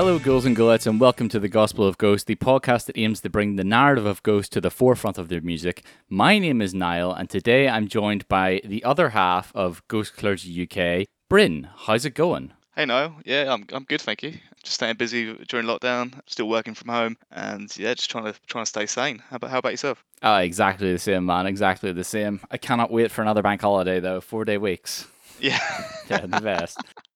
Hello, 0.00 0.18
ghouls 0.18 0.46
and 0.46 0.56
gholettes, 0.56 0.86
and 0.86 0.98
welcome 0.98 1.28
to 1.28 1.38
the 1.38 1.46
Gospel 1.46 1.86
of 1.86 1.98
Ghost, 1.98 2.26
the 2.26 2.34
podcast 2.34 2.86
that 2.86 2.96
aims 2.96 3.20
to 3.20 3.28
bring 3.28 3.56
the 3.56 3.64
narrative 3.64 4.06
of 4.06 4.22
Ghost 4.22 4.50
to 4.52 4.60
the 4.62 4.70
forefront 4.70 5.18
of 5.18 5.28
their 5.28 5.42
music. 5.42 5.84
My 6.08 6.38
name 6.38 6.62
is 6.62 6.72
Niall, 6.72 7.12
and 7.12 7.28
today 7.28 7.68
I'm 7.68 7.86
joined 7.86 8.26
by 8.26 8.62
the 8.64 8.82
other 8.82 9.10
half 9.10 9.54
of 9.54 9.86
Ghost 9.88 10.16
Clergy 10.16 10.66
UK, 10.66 11.06
Bryn. 11.28 11.68
How's 11.76 12.06
it 12.06 12.14
going? 12.14 12.54
Hey 12.74 12.86
Niall, 12.86 13.16
yeah, 13.26 13.52
I'm 13.52 13.66
I'm 13.74 13.84
good, 13.84 14.00
thank 14.00 14.22
you. 14.22 14.32
Just 14.62 14.76
staying 14.76 14.96
busy 14.96 15.34
during 15.50 15.66
lockdown, 15.66 16.18
still 16.24 16.48
working 16.48 16.72
from 16.72 16.88
home, 16.88 17.18
and 17.30 17.70
yeah, 17.76 17.92
just 17.92 18.08
trying 18.08 18.24
to 18.24 18.34
trying 18.46 18.64
to 18.64 18.70
stay 18.70 18.86
sane. 18.86 19.22
How 19.28 19.36
about 19.36 19.50
how 19.50 19.58
about 19.58 19.72
yourself? 19.74 20.02
Ah, 20.22 20.38
exactly 20.38 20.90
the 20.90 20.98
same, 20.98 21.26
man. 21.26 21.46
Exactly 21.46 21.92
the 21.92 22.04
same. 22.04 22.40
I 22.50 22.56
cannot 22.56 22.90
wait 22.90 23.10
for 23.10 23.20
another 23.20 23.42
bank 23.42 23.60
holiday, 23.60 24.00
though. 24.00 24.22
Four 24.22 24.46
day 24.46 24.56
weeks. 24.56 25.06
Yeah, 25.40 25.60
Yeah, 26.08 26.24
the 26.24 26.40
best. 26.40 26.78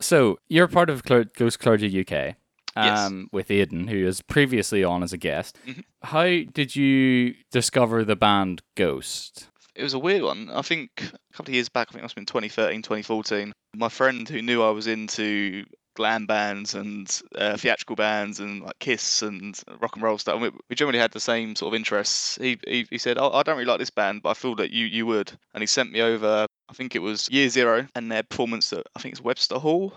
so 0.00 0.38
you're 0.48 0.68
part 0.68 0.90
of 0.90 1.02
Cler- 1.04 1.24
Ghost 1.36 1.58
Clergy 1.60 2.00
UK. 2.00 2.36
Yes. 2.76 2.98
Um, 3.06 3.28
with 3.32 3.50
Aidan, 3.50 3.88
who 3.88 4.06
is 4.06 4.20
previously 4.20 4.84
on 4.84 5.02
as 5.02 5.14
a 5.14 5.16
guest. 5.16 5.58
Mhm. 5.66 5.82
How 6.02 6.24
did 6.52 6.76
you 6.76 7.34
discover 7.50 8.04
the 8.04 8.16
band 8.16 8.60
Ghost? 8.76 9.48
it 9.74 9.82
was 9.82 9.92
a 9.94 9.98
weird 9.98 10.22
one. 10.22 10.48
I 10.50 10.62
think 10.62 10.90
a 11.02 11.36
couple 11.36 11.50
of 11.50 11.54
years 11.54 11.68
back, 11.68 11.88
I 11.88 11.92
think 11.92 12.00
it 12.00 12.04
must 12.04 12.12
have 12.12 12.16
been 12.16 12.26
2013, 12.26 12.80
2014. 12.82 13.52
My 13.74 13.88
friend 13.90 14.26
who 14.28 14.40
knew 14.40 14.62
I 14.62 14.70
was 14.70 14.86
into 14.86 15.64
glam 15.96 16.26
bands 16.26 16.74
and 16.74 17.20
uh, 17.34 17.56
theatrical 17.56 17.96
bands 17.96 18.38
and 18.38 18.62
like 18.62 18.78
Kiss 18.78 19.22
and 19.22 19.58
rock 19.80 19.96
and 19.96 20.02
roll 20.02 20.18
stuff. 20.18 20.34
and 20.34 20.42
We, 20.42 20.50
we 20.70 20.76
generally 20.76 21.00
had 21.00 21.10
the 21.10 21.20
same 21.20 21.56
sort 21.56 21.74
of 21.74 21.76
interests. 21.76 22.38
He 22.40 22.58
he, 22.66 22.86
he 22.88 22.98
said, 22.98 23.18
oh, 23.18 23.32
"I 23.32 23.42
don't 23.42 23.56
really 23.56 23.66
like 23.66 23.80
this 23.80 23.90
band, 23.90 24.22
but 24.22 24.30
I 24.30 24.34
feel 24.34 24.54
that 24.56 24.70
you 24.70 24.86
you 24.86 25.06
would." 25.06 25.32
And 25.54 25.62
he 25.62 25.66
sent 25.66 25.90
me 25.90 26.00
over. 26.02 26.46
I 26.68 26.72
think 26.74 26.94
it 26.94 27.00
was 27.00 27.28
Year 27.30 27.48
Zero 27.48 27.86
and 27.94 28.10
their 28.10 28.22
performance 28.22 28.72
at 28.72 28.86
I 28.94 29.00
think 29.00 29.12
it's 29.12 29.20
Webster 29.22 29.58
Hall. 29.58 29.92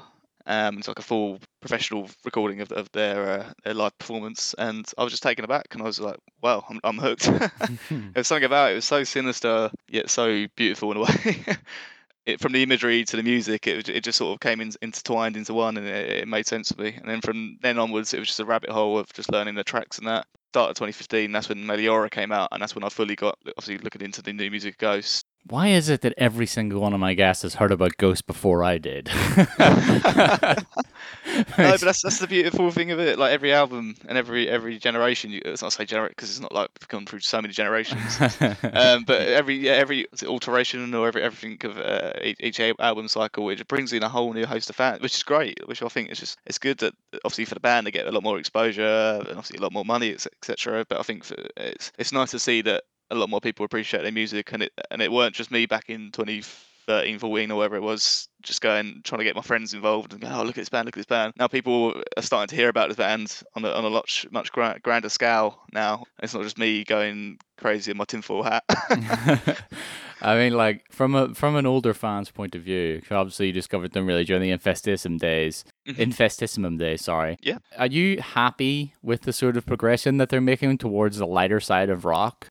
Um, 0.45 0.79
it's 0.79 0.87
like 0.87 0.97
a 0.97 1.03
full 1.03 1.39
professional 1.59 2.09
recording 2.25 2.61
of, 2.61 2.71
of 2.71 2.91
their 2.91 3.29
uh, 3.29 3.51
their 3.63 3.75
live 3.75 3.95
performance, 3.99 4.55
and 4.57 4.89
I 4.97 5.03
was 5.03 5.13
just 5.13 5.21
taken 5.21 5.45
aback, 5.45 5.67
and 5.71 5.81
I 5.81 5.85
was 5.85 5.99
like, 5.99 6.17
"Wow, 6.41 6.65
I'm, 6.69 6.79
I'm 6.83 6.97
hooked." 6.97 7.23
there 7.89 8.11
was 8.15 8.27
something 8.27 8.45
about 8.45 8.69
it. 8.69 8.71
It 8.71 8.75
was 8.75 8.85
so 8.85 9.03
sinister 9.03 9.69
yet 9.89 10.09
so 10.09 10.47
beautiful 10.55 10.91
in 10.91 10.97
a 10.97 11.01
way. 11.01 11.45
it, 12.29 12.41
from 12.41 12.53
the 12.53 12.63
imagery 12.63 13.03
to 13.05 13.17
the 13.17 13.23
music, 13.23 13.67
it 13.67 13.89
it 13.89 14.03
just 14.03 14.17
sort 14.17 14.33
of 14.33 14.39
came 14.39 14.61
in, 14.61 14.71
intertwined 14.81 15.37
into 15.37 15.53
one, 15.53 15.77
and 15.77 15.87
it, 15.87 16.09
it 16.09 16.27
made 16.27 16.47
sense 16.47 16.69
to 16.69 16.79
me. 16.79 16.93
And 16.95 17.07
then 17.07 17.21
from 17.21 17.57
then 17.61 17.77
onwards, 17.79 18.13
it 18.13 18.19
was 18.19 18.27
just 18.29 18.39
a 18.39 18.45
rabbit 18.45 18.69
hole 18.69 18.97
of 18.97 19.11
just 19.13 19.31
learning 19.31 19.55
the 19.55 19.63
tracks 19.63 19.97
and 19.97 20.07
that. 20.07 20.25
Start 20.53 20.71
of 20.71 20.75
2015, 20.77 21.31
that's 21.31 21.49
when 21.49 21.65
Meliora 21.65 22.09
came 22.09 22.31
out, 22.31 22.49
and 22.51 22.61
that's 22.61 22.75
when 22.75 22.83
I 22.83 22.89
fully 22.89 23.15
got 23.15 23.37
obviously 23.57 23.77
looking 23.77 24.01
into 24.01 24.21
the 24.21 24.33
new 24.33 24.49
music 24.49 24.77
Ghost. 24.77 25.25
Why 25.49 25.69
is 25.69 25.89
it 25.89 26.01
that 26.01 26.13
every 26.15 26.45
single 26.45 26.79
one 26.79 26.93
of 26.93 26.99
my 26.99 27.15
guests 27.15 27.41
has 27.41 27.55
heard 27.55 27.71
about 27.71 27.97
Ghost 27.97 28.27
before 28.27 28.63
I 28.63 28.77
did? 28.77 29.09
no, 29.37 29.47
but 31.57 31.81
that's 31.81 32.03
that's 32.03 32.19
the 32.19 32.27
beautiful 32.29 32.69
thing 32.69 32.91
of 32.91 32.99
it. 32.99 33.17
Like 33.17 33.31
every 33.31 33.51
album 33.51 33.95
and 34.07 34.15
every 34.15 34.47
every 34.47 34.77
generation, 34.77 35.31
you, 35.31 35.41
it's 35.43 35.63
not 35.63 35.73
say 35.73 35.85
generate 35.85 36.11
because 36.11 36.29
it's 36.29 36.39
not 36.39 36.53
like 36.53 36.69
we've 36.79 36.87
gone 36.87 37.07
through 37.07 37.21
so 37.21 37.41
many 37.41 37.51
generations. 37.51 38.21
um, 38.21 39.05
but 39.05 39.21
every 39.21 39.55
yeah, 39.55 39.71
every 39.71 40.05
alteration 40.27 40.93
or 40.93 41.07
every 41.07 41.23
everything 41.23 41.57
of 41.63 41.79
uh, 41.79 42.13
each, 42.21 42.37
each 42.41 42.59
album 42.77 43.07
cycle, 43.07 43.49
it 43.49 43.55
just 43.55 43.67
brings 43.67 43.91
in 43.91 44.03
a 44.03 44.09
whole 44.09 44.31
new 44.33 44.45
host 44.45 44.69
of 44.69 44.75
fans, 44.75 45.01
which 45.01 45.15
is 45.15 45.23
great. 45.23 45.67
Which 45.67 45.81
I 45.81 45.87
think 45.87 46.11
is 46.11 46.19
just 46.19 46.37
it's 46.45 46.59
good 46.59 46.77
that 46.77 46.93
obviously 47.25 47.45
for 47.45 47.55
the 47.55 47.59
band 47.59 47.87
they 47.87 47.91
get 47.91 48.05
a 48.05 48.11
lot 48.11 48.21
more 48.21 48.37
exposure 48.37 49.17
and 49.19 49.29
obviously 49.29 49.57
a 49.57 49.61
lot 49.61 49.73
more 49.73 49.85
money, 49.85 50.13
etc. 50.13 50.85
But 50.87 50.99
I 50.99 51.01
think 51.01 51.23
for, 51.23 51.35
it's 51.57 51.91
it's 51.97 52.11
nice 52.11 52.29
to 52.31 52.39
see 52.39 52.61
that 52.61 52.83
a 53.11 53.15
lot 53.15 53.29
more 53.29 53.41
people 53.41 53.65
appreciate 53.65 54.03
their 54.03 54.11
music, 54.11 54.51
and 54.53 54.63
it 54.63 54.71
and 54.91 55.01
it 55.01 55.11
weren't 55.11 55.35
just 55.35 55.51
me 55.51 55.65
back 55.65 55.89
in 55.89 56.11
2013, 56.11 57.19
14 57.19 57.51
or 57.51 57.55
whatever 57.55 57.75
it 57.75 57.81
was, 57.81 58.27
just 58.41 58.61
going 58.61 59.01
trying 59.03 59.19
to 59.19 59.25
get 59.25 59.35
my 59.35 59.41
friends 59.41 59.73
involved 59.73 60.13
and 60.13 60.21
go, 60.21 60.27
oh 60.31 60.39
look 60.43 60.49
at 60.57 60.61
this 60.61 60.69
band, 60.69 60.85
look 60.85 60.95
at 60.95 60.99
this 60.99 61.05
band. 61.05 61.33
Now 61.37 61.47
people 61.47 62.01
are 62.17 62.23
starting 62.23 62.47
to 62.49 62.55
hear 62.55 62.69
about 62.69 62.89
this 62.89 62.97
band 62.97 63.41
on 63.55 63.65
a 63.65 63.69
on 63.71 63.85
a 63.85 63.89
much 63.89 64.25
much 64.31 64.51
gra- 64.51 64.79
grander 64.81 65.09
scale 65.09 65.59
now. 65.73 66.03
It's 66.21 66.33
not 66.33 66.43
just 66.43 66.57
me 66.57 66.83
going 66.83 67.39
crazy 67.57 67.91
in 67.91 67.97
my 67.97 68.05
tinfoil 68.05 68.43
hat. 68.43 68.63
I 70.21 70.35
mean, 70.35 70.53
like 70.53 70.83
from 70.91 71.15
a 71.15 71.33
from 71.33 71.55
an 71.55 71.65
older 71.65 71.93
fan's 71.93 72.29
point 72.29 72.53
of 72.55 72.61
view, 72.61 73.01
obviously 73.09 73.47
you 73.47 73.53
discovered 73.53 73.93
them 73.93 74.05
really 74.05 74.25
during 74.25 74.41
the 74.41 74.51
Infestissumam 74.51 75.17
days. 75.17 75.63
Mhm. 75.87 75.95
Infestissumam 75.95 76.77
days, 76.77 77.03
sorry. 77.05 77.37
Yeah. 77.41 77.59
Are 77.77 77.87
you 77.87 78.19
happy 78.21 78.95
with 79.01 79.21
the 79.21 79.31
sort 79.31 79.55
of 79.55 79.65
progression 79.65 80.17
that 80.17 80.27
they're 80.29 80.41
making 80.41 80.77
towards 80.77 81.17
the 81.17 81.25
lighter 81.25 81.61
side 81.61 81.89
of 81.89 82.03
rock? 82.03 82.47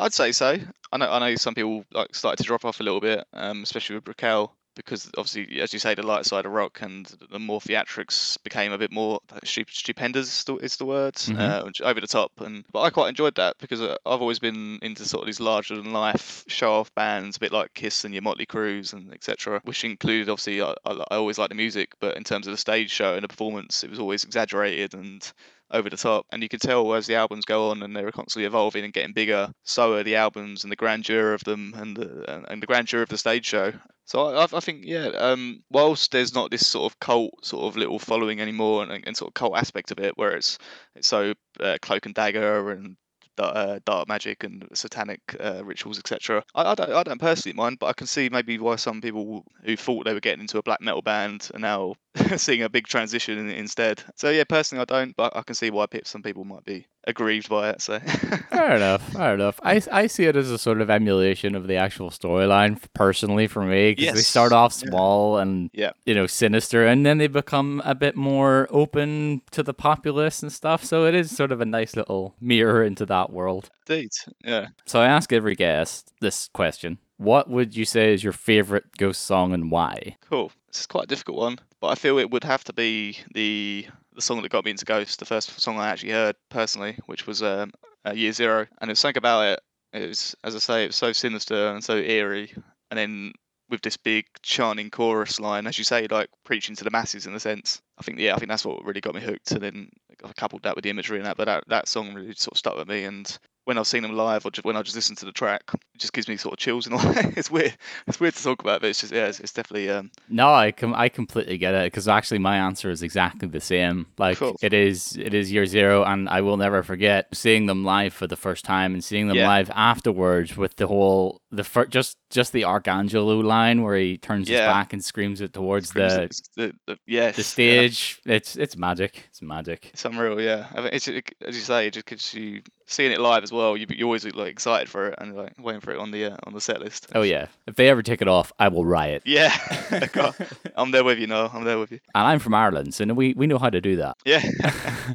I'd 0.00 0.14
say 0.14 0.32
so. 0.32 0.56
I 0.92 0.96
know 0.96 1.10
I 1.10 1.18
know 1.18 1.34
some 1.36 1.54
people 1.54 1.84
like 1.92 2.14
started 2.14 2.38
to 2.38 2.44
drop 2.46 2.64
off 2.64 2.80
a 2.80 2.82
little 2.82 3.00
bit, 3.00 3.24
um, 3.32 3.62
especially 3.62 3.96
with 3.96 4.04
Prequelle, 4.04 4.50
because 4.76 5.10
obviously, 5.16 5.60
as 5.60 5.72
you 5.72 5.78
say, 5.78 5.94
the 5.94 6.04
light 6.06 6.26
side 6.26 6.46
of 6.46 6.52
rock 6.52 6.80
and 6.82 7.06
the 7.30 7.38
more 7.38 7.60
theatrics 7.60 8.42
became 8.42 8.72
a 8.72 8.78
bit 8.78 8.90
more 8.92 9.20
stupendous 9.44 10.38
is 10.38 10.44
the, 10.44 10.56
is 10.56 10.76
the 10.76 10.84
word, 10.84 11.14
Mhm. 11.14 11.38
uh, 11.38 11.84
over 11.84 12.00
the 12.00 12.06
top. 12.06 12.32
And 12.40 12.64
but 12.72 12.80
I 12.82 12.90
quite 12.90 13.08
enjoyed 13.08 13.34
that 13.36 13.56
because 13.58 13.80
uh, 13.80 13.96
I've 14.06 14.20
always 14.20 14.38
been 14.38 14.78
into 14.82 15.04
sort 15.04 15.22
of 15.22 15.26
these 15.26 15.40
larger 15.40 15.76
than 15.76 15.92
life 15.92 16.44
show 16.48 16.72
off 16.72 16.94
bands, 16.94 17.36
a 17.36 17.40
bit 17.40 17.52
like 17.52 17.74
Kiss 17.74 18.04
and 18.04 18.14
your 18.14 18.22
Motley 18.22 18.46
Crues 18.46 18.92
and 18.92 19.12
etc. 19.12 19.60
Which 19.64 19.84
included 19.84 20.28
obviously 20.28 20.62
I, 20.62 20.74
I, 20.84 20.92
I 21.10 21.16
always 21.16 21.38
liked 21.38 21.50
the 21.50 21.54
music, 21.56 21.92
but 22.00 22.16
in 22.16 22.24
terms 22.24 22.46
of 22.46 22.52
the 22.52 22.56
stage 22.58 22.90
show 22.90 23.14
and 23.14 23.22
the 23.24 23.28
performance, 23.28 23.84
it 23.84 23.90
was 23.90 23.98
always 23.98 24.24
exaggerated 24.24 24.94
and 24.94 25.30
over 25.70 25.88
the 25.90 25.96
top. 25.96 26.26
And 26.32 26.42
you 26.42 26.48
can 26.48 26.58
tell 26.60 26.92
as 26.94 27.06
the 27.06 27.14
albums 27.14 27.44
go 27.44 27.70
on 27.70 27.82
and 27.82 27.94
they 27.94 28.04
were 28.04 28.12
constantly 28.12 28.46
evolving 28.46 28.84
and 28.84 28.92
getting 28.92 29.12
bigger, 29.12 29.50
so 29.64 29.94
are 29.94 30.02
the 30.02 30.16
albums 30.16 30.64
and 30.64 30.70
the 30.72 30.76
grandeur 30.76 31.34
of 31.34 31.44
them 31.44 31.74
and 31.76 31.96
the, 31.96 32.44
and- 32.48 32.62
the 32.62 32.66
grandeur 32.66 33.02
of 33.02 33.08
the 33.08 33.18
stage 33.18 33.46
show. 33.46 33.72
So 34.04 34.26
I, 34.26 34.44
I- 34.44 34.56
I 34.56 34.60
think, 34.60 34.82
yeah, 34.84 35.08
um, 35.16 35.62
whilst 35.70 36.10
there's 36.12 36.34
not 36.34 36.50
this 36.50 36.66
sort 36.66 36.92
of 36.92 36.98
cult 37.00 37.44
sort 37.44 37.64
of 37.64 37.76
little 37.76 37.98
following 37.98 38.40
anymore 38.40 38.82
and, 38.82 39.04
and 39.06 39.16
sort 39.16 39.30
of 39.30 39.34
cult 39.34 39.56
aspect 39.56 39.90
of 39.90 40.00
it, 40.00 40.16
where 40.18 40.32
it's 40.32 40.58
it's 40.96 41.06
so 41.08 41.32
uh, 41.60 41.78
cloak 41.80 42.06
and 42.06 42.14
dagger 42.14 42.70
and 42.72 42.96
uh, 43.38 43.78
dark 43.86 44.06
magic 44.06 44.44
and 44.44 44.68
satanic 44.74 45.20
uh, 45.40 45.62
rituals, 45.64 45.98
etc. 45.98 46.42
I, 46.54 46.72
I 46.72 46.74
don't, 46.74 46.92
I 46.92 47.02
don't 47.04 47.20
personally 47.20 47.54
mind, 47.56 47.78
but 47.78 47.86
I 47.86 47.92
can 47.94 48.06
see 48.06 48.28
maybe 48.28 48.58
why 48.58 48.76
some 48.76 49.00
people 49.00 49.44
who 49.64 49.76
thought 49.76 50.04
they 50.04 50.12
were 50.12 50.20
getting 50.20 50.42
into 50.42 50.58
a 50.58 50.62
black 50.62 50.82
metal 50.82 51.00
band 51.00 51.48
are 51.54 51.60
now 51.60 51.94
seeing 52.36 52.62
a 52.62 52.68
big 52.68 52.86
transition 52.86 53.48
instead. 53.50 54.02
So 54.16 54.30
yeah, 54.30 54.44
personally 54.44 54.82
I 54.82 54.84
don't, 54.86 55.16
but 55.16 55.36
I 55.36 55.42
can 55.42 55.54
see 55.54 55.70
why 55.70 55.86
some 56.04 56.22
people 56.22 56.44
might 56.44 56.64
be 56.64 56.86
aggrieved 57.04 57.48
by 57.48 57.70
it. 57.70 57.80
So 57.80 57.98
Fair 58.50 58.76
enough. 58.76 59.02
Fair 59.12 59.34
enough. 59.34 59.58
I, 59.62 59.80
I 59.90 60.06
see 60.06 60.24
it 60.24 60.36
as 60.36 60.50
a 60.50 60.58
sort 60.58 60.80
of 60.80 60.90
emulation 60.90 61.54
of 61.54 61.66
the 61.66 61.76
actual 61.76 62.10
storyline 62.10 62.80
personally 62.94 63.46
for 63.46 63.62
me 63.64 63.94
because 63.94 64.14
they 64.14 64.20
start 64.22 64.52
off 64.52 64.72
Yeah. 64.82 64.90
small 64.90 65.38
and 65.38 65.70
Yeah. 65.72 65.92
you 66.04 66.14
know 66.14 66.26
sinister, 66.26 66.84
and 66.86 67.06
then 67.06 67.18
they 67.18 67.26
become 67.28 67.80
a 67.84 67.94
bit 67.94 68.16
more 68.16 68.66
open 68.70 69.42
to 69.52 69.62
the 69.62 69.74
populace 69.74 70.42
and 70.42 70.52
stuff. 70.52 70.84
So 70.84 71.06
it 71.06 71.14
is 71.14 71.34
sort 71.34 71.52
of 71.52 71.60
a 71.60 71.66
nice 71.66 71.96
little 71.96 72.34
mirror 72.40 72.82
into 72.84 73.06
that 73.06 73.30
world. 73.30 73.70
indeed, 73.88 74.10
yeah. 74.44 74.68
So 74.84 75.00
I 75.00 75.06
ask 75.06 75.32
every 75.32 75.54
guest 75.54 76.12
this 76.20 76.48
question: 76.52 76.98
What 77.16 77.48
would 77.48 77.76
you 77.76 77.84
say 77.84 78.12
is 78.12 78.22
your 78.24 78.32
favorite 78.32 78.96
Ghost 78.98 79.22
song 79.22 79.52
and 79.54 79.70
why? 79.70 80.16
Cool. 80.28 80.52
This 80.70 80.80
is 80.80 80.86
quite 80.86 81.04
a 81.04 81.08
difficult 81.08 81.38
one, 81.38 81.58
but 81.80 81.88
I 81.88 81.94
feel 81.94 82.18
it 82.18 82.30
would 82.30 82.44
have 82.44 82.64
to 82.64 82.72
be 82.72 83.18
the 83.34 83.86
the 84.14 84.22
song 84.22 84.42
that 84.42 84.50
got 84.50 84.64
me 84.64 84.72
into 84.72 84.84
Ghost, 84.84 85.18
the 85.18 85.24
first 85.24 85.60
song 85.60 85.78
I 85.78 85.88
actually 85.88 86.12
heard 86.12 86.36
personally, 86.48 86.98
which 87.06 87.26
was 87.26 87.42
um, 87.42 87.72
uh, 88.04 88.12
Year 88.12 88.32
Zero, 88.32 88.66
and 88.80 88.88
there's 88.88 88.98
something 88.98 89.18
about 89.18 89.46
it. 89.46 89.60
It 89.92 90.08
was, 90.08 90.34
as 90.44 90.54
I 90.54 90.58
say, 90.58 90.84
it 90.84 90.88
was 90.88 90.96
so 90.96 91.12
sinister 91.12 91.68
and 91.68 91.82
so 91.82 91.96
eerie, 91.96 92.52
and 92.90 92.98
then 92.98 93.32
with 93.70 93.82
this 93.82 93.96
big 93.96 94.26
chanting 94.42 94.90
chorus 94.90 95.38
line, 95.38 95.66
as 95.66 95.78
you 95.78 95.84
say, 95.84 96.08
like 96.08 96.28
preaching 96.44 96.74
to 96.76 96.84
the 96.84 96.90
masses 96.90 97.26
in 97.26 97.34
a 97.34 97.40
sense. 97.40 97.80
I 97.98 98.02
think, 98.02 98.18
yeah, 98.18 98.34
I 98.34 98.38
think 98.38 98.48
that's 98.48 98.64
what 98.64 98.84
really 98.84 99.00
got 99.00 99.14
me 99.14 99.20
hooked, 99.20 99.52
and 99.52 99.62
then 99.62 99.90
I 100.24 100.32
coupled 100.32 100.64
that 100.64 100.74
with 100.74 100.82
the 100.82 100.90
imagery 100.90 101.18
and 101.18 101.26
that. 101.26 101.36
But 101.36 101.46
that 101.46 101.64
that 101.68 101.88
song 101.88 102.12
really 102.12 102.34
sort 102.34 102.54
of 102.54 102.58
stuck 102.58 102.76
with 102.76 102.88
me, 102.88 103.04
and 103.04 103.38
when 103.64 103.76
I've 103.78 103.86
seen 103.86 104.02
them 104.02 104.16
live 104.16 104.44
or 104.46 104.50
just 104.50 104.64
when 104.64 104.76
I 104.76 104.82
just 104.82 104.96
listen 104.96 105.14
to 105.16 105.24
the 105.26 105.32
track, 105.32 105.62
it 105.74 105.80
just 105.98 106.12
gives 106.12 106.28
me 106.28 106.36
sort 106.36 106.54
of 106.54 106.58
chills 106.58 106.86
in 106.86 106.92
a 106.92 106.96
way. 106.96 107.32
it's 107.36 107.50
weird. 107.50 107.76
It's 108.06 108.18
weird 108.18 108.34
to 108.34 108.42
talk 108.42 108.62
about, 108.62 108.80
but 108.80 108.88
it's 108.90 109.00
just 109.00 109.12
yeah, 109.12 109.26
it's, 109.26 109.38
it's 109.40 109.52
definitely 109.52 109.90
um, 109.90 110.10
No, 110.28 110.52
I 110.52 110.72
com- 110.72 110.94
I 110.94 111.08
completely 111.08 111.58
get 111.58 111.74
it 111.74 111.84
because 111.92 112.08
actually 112.08 112.38
my 112.38 112.56
answer 112.56 112.90
is 112.90 113.02
exactly 113.02 113.48
the 113.48 113.60
same. 113.60 114.06
Like 114.18 114.38
Cool. 114.38 114.56
it 114.62 114.72
is 114.72 115.16
it 115.16 115.34
is 115.34 115.52
year 115.52 115.66
zero, 115.66 116.02
and 116.04 116.28
I 116.28 116.40
will 116.40 116.56
never 116.56 116.82
forget 116.82 117.28
seeing 117.34 117.66
them 117.66 117.84
live 117.84 118.12
for 118.14 118.26
the 118.26 118.36
first 118.36 118.64
time 118.64 118.94
and 118.94 119.04
seeing 119.04 119.28
them 119.28 119.36
Yeah. 119.36 119.48
live 119.48 119.70
afterwards 119.74 120.56
with 120.56 120.76
the 120.76 120.86
whole 120.86 121.40
the 121.50 121.64
fir- 121.64 121.86
just 121.86 122.16
just 122.30 122.52
the 122.52 122.62
Arcangelo 122.62 123.42
line 123.44 123.82
where 123.82 123.96
he 123.96 124.16
turns 124.16 124.48
his 124.48 124.60
back 124.60 124.92
and 124.92 125.04
screams 125.04 125.40
it 125.40 125.52
towards 125.52 125.88
Screams 125.88 126.40
the 126.56 126.66
the, 126.68 126.74
the 126.86 126.98
yes, 127.06 127.36
the 127.36 127.42
yeah. 127.42 127.44
stage. 127.88 128.20
It's 128.24 128.56
it's 128.56 128.76
magic. 128.76 129.24
It's 129.28 129.42
magic. 129.42 129.90
It's 129.92 130.04
unreal, 130.04 130.40
yeah. 130.40 130.66
I 130.74 130.80
mean, 130.80 130.90
it's 130.92 131.08
it, 131.08 131.28
as 131.46 131.54
you 131.56 131.62
say, 131.62 131.88
it 131.88 131.94
just 131.94 132.06
gives 132.06 132.32
you 132.34 132.62
seeing 132.90 133.12
it 133.12 133.20
live 133.20 133.42
as 133.42 133.52
well. 133.52 133.76
You 133.76 133.86
you 133.88 134.04
always 134.04 134.24
like 134.24 134.48
excited 134.48 134.88
for 134.88 135.08
it 135.08 135.14
and 135.18 135.36
like 135.36 135.54
waiting 135.58 135.80
for 135.80 135.92
it 135.92 135.98
on 135.98 136.10
the 136.10 136.32
uh, 136.32 136.36
on 136.44 136.52
the 136.52 136.60
set 136.60 136.80
list. 136.80 137.06
Oh 137.14 137.22
yeah, 137.22 137.46
if 137.66 137.76
they 137.76 137.88
ever 137.88 138.02
take 138.02 138.20
it 138.20 138.28
off, 138.28 138.52
I 138.58 138.68
will 138.68 138.84
riot. 138.84 139.22
yeah. 139.24 139.56
I'm 140.76 140.90
there 140.90 141.04
with 141.04 141.18
you, 141.18 141.26
no, 141.26 141.50
I'm 141.52 141.64
there 141.64 141.78
with 141.78 141.92
you. 141.92 142.00
And 142.14 142.26
I'm 142.26 142.38
from 142.38 142.54
Ireland, 142.54 142.94
so 142.94 143.04
we 143.06 143.34
we 143.34 143.46
know 143.46 143.58
how 143.58 143.70
to 143.70 143.80
do 143.80 143.96
that. 143.96 144.16
Yeah, 144.24 144.42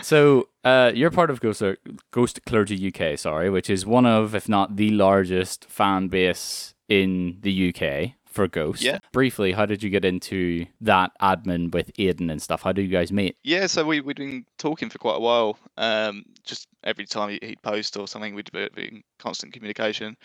So, 0.00 0.48
uh, 0.64 0.90
you're 0.94 1.10
part 1.10 1.30
of 1.30 1.40
Ghost, 1.40 1.62
Ghost 2.10 2.40
Clergy 2.46 2.88
UK, 2.92 3.18
sorry, 3.18 3.50
which 3.50 3.68
is 3.68 3.84
one 3.84 4.06
of, 4.06 4.34
if 4.34 4.48
not 4.48 4.76
the 4.76 4.90
largest 4.90 5.66
fan 5.66 6.08
base 6.08 6.74
in 6.88 7.36
the 7.42 7.68
UK 7.74 8.12
for 8.32 8.48
Ghost. 8.48 8.82
Yeah. 8.82 8.98
Briefly, 9.12 9.52
how 9.52 9.66
did 9.66 9.82
you 9.82 9.90
get 9.90 10.04
into 10.04 10.66
that 10.80 11.12
admin 11.20 11.72
with 11.72 11.92
Aiden 11.94 12.30
and 12.30 12.40
stuff? 12.40 12.62
How 12.62 12.72
do 12.72 12.82
you 12.82 12.88
guys 12.88 13.12
meet? 13.12 13.36
Yeah, 13.44 13.66
so 13.66 13.84
we 13.84 14.00
we'd 14.00 14.16
been 14.16 14.44
talking 14.58 14.90
for 14.90 14.98
quite 14.98 15.16
a 15.16 15.20
while. 15.20 15.58
Um, 15.76 16.24
just 16.44 16.68
every 16.84 17.06
time 17.06 17.30
he- 17.30 17.46
he'd 17.46 17.62
post 17.62 17.96
or 17.96 18.08
something, 18.08 18.34
we'd 18.34 18.50
be 18.52 18.68
be 18.74 18.88
in 18.88 19.02
constant 19.18 19.52
communication. 19.52 20.16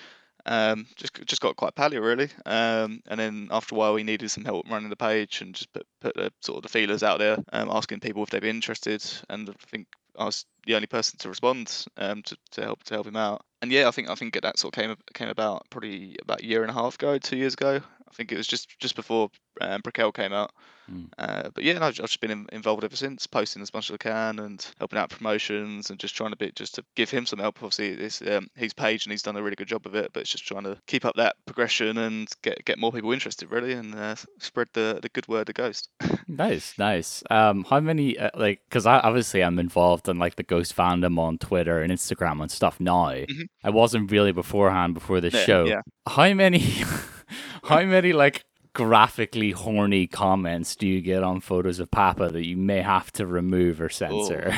Um, 0.45 0.87
just 0.95 1.13
just 1.25 1.41
got 1.41 1.57
quite 1.57 1.75
pally 1.75 1.99
really. 1.99 2.29
Um, 2.45 3.01
and 3.07 3.19
then 3.19 3.49
after 3.51 3.75
a 3.75 3.77
while, 3.77 3.93
we 3.93 4.03
needed 4.03 4.31
some 4.31 4.45
help 4.45 4.69
running 4.69 4.89
the 4.89 4.95
page 4.95 5.41
and 5.41 5.53
just 5.53 5.71
put 5.73 5.85
put 5.99 6.15
the 6.15 6.31
sort 6.41 6.57
of 6.57 6.63
the 6.63 6.69
feelers 6.69 7.03
out 7.03 7.19
there, 7.19 7.37
um, 7.51 7.69
asking 7.69 7.99
people 7.99 8.23
if 8.23 8.29
they'd 8.29 8.41
be 8.41 8.49
interested. 8.49 9.03
And 9.29 9.49
I 9.49 9.53
think 9.67 9.87
I 10.17 10.25
was 10.25 10.45
the 10.65 10.75
only 10.75 10.87
person 10.87 11.19
to 11.19 11.29
respond 11.29 11.85
um, 11.97 12.23
to, 12.23 12.37
to 12.51 12.61
help 12.61 12.83
to 12.83 12.93
help 12.93 13.07
him 13.07 13.17
out. 13.17 13.43
And 13.61 13.71
yeah, 13.71 13.87
I 13.89 13.91
think 13.91 14.09
I 14.09 14.15
think 14.15 14.39
that 14.39 14.57
sort 14.57 14.77
of 14.77 14.81
came 14.81 14.95
came 15.13 15.29
about 15.29 15.65
probably 15.69 16.15
about 16.21 16.41
a 16.41 16.45
year 16.45 16.61
and 16.61 16.71
a 16.71 16.73
half 16.73 16.95
ago, 16.95 17.17
two 17.17 17.35
years 17.37 17.53
ago. 17.55 17.81
I 18.09 18.13
think 18.13 18.31
it 18.31 18.37
was 18.37 18.47
just 18.47 18.79
just 18.79 18.95
before 18.95 19.29
um, 19.61 19.81
Prequelle 19.81 20.13
came 20.13 20.33
out. 20.33 20.51
Mm. 20.91 21.09
Uh, 21.17 21.49
but 21.53 21.65
yeah, 21.65 21.73
no, 21.77 21.87
I've 21.87 21.95
just 21.95 22.21
been 22.21 22.31
in, 22.31 22.47
involved 22.53 22.83
ever 22.85 22.95
since, 22.95 23.27
posting 23.27 23.61
as 23.61 23.73
much 23.73 23.89
as 23.89 23.95
I 23.95 23.97
can 23.97 24.39
and 24.39 24.65
helping 24.79 24.97
out 24.97 25.09
promotions 25.09 25.89
and 25.89 25.99
just 25.99 26.15
trying 26.15 26.29
to 26.29 26.37
be 26.37 26.51
just 26.55 26.75
to 26.75 26.85
give 26.95 27.09
him 27.09 27.25
some 27.25 27.39
help. 27.39 27.57
Obviously, 27.61 27.89
it's 27.89 28.21
um, 28.21 28.47
his 28.55 28.71
page 28.73 29.05
and 29.05 29.11
he's 29.11 29.21
done 29.23 29.35
a 29.35 29.43
really 29.43 29.57
good 29.57 29.67
job 29.67 29.85
of 29.85 29.95
it. 29.95 30.11
But 30.13 30.21
it's 30.21 30.29
just 30.31 30.47
trying 30.47 30.63
to 30.63 30.77
keep 30.87 31.03
up 31.03 31.15
that 31.17 31.35
progression 31.45 31.97
and 31.97 32.29
get 32.41 32.63
get 32.63 32.79
more 32.79 32.93
people 32.93 33.11
interested 33.11 33.51
really 33.51 33.73
and 33.73 33.93
uh, 33.95 34.15
spread 34.39 34.67
the 34.73 34.99
the 35.01 35.09
good 35.09 35.27
word 35.27 35.49
of 35.49 35.55
Ghost. 35.55 35.89
Nice, 36.29 36.77
nice. 36.77 37.23
Um, 37.29 37.63
how 37.69 37.79
many 37.79 38.17
uh, 38.19 38.29
like? 38.35 38.59
Because 38.67 38.85
I 38.85 38.99
obviously 38.99 39.41
I'm 39.41 39.57
involved 39.59 40.09
in 40.09 40.19
like 40.19 40.35
the 40.35 40.43
Ghost 40.43 40.75
fandom 40.75 41.17
on 41.17 41.37
Twitter 41.37 41.81
and 41.81 41.91
Instagram 41.91 42.41
and 42.41 42.51
stuff 42.51 42.81
now. 42.81 43.11
Mhm. 43.13 43.47
I 43.63 43.69
wasn't 43.69 44.11
really 44.11 44.33
beforehand 44.33 44.93
before 44.93 45.21
the 45.21 45.29
Yeah, 45.29 45.45
show. 45.45 45.65
yeah. 45.65 45.81
How 46.05 46.33
many? 46.33 46.59
how 47.67 47.83
many 47.83 48.13
like 48.13 48.45
graphically 48.73 49.51
horny 49.51 50.07
comments 50.07 50.75
do 50.75 50.87
you 50.87 51.01
get 51.01 51.23
on 51.23 51.41
photos 51.41 51.79
of 51.79 51.89
Papa 51.89 52.29
that 52.29 52.45
you 52.45 52.57
may 52.57 52.81
have 52.81 53.11
to 53.13 53.25
remove 53.25 53.81
or 53.81 53.89
censor? 53.89 54.53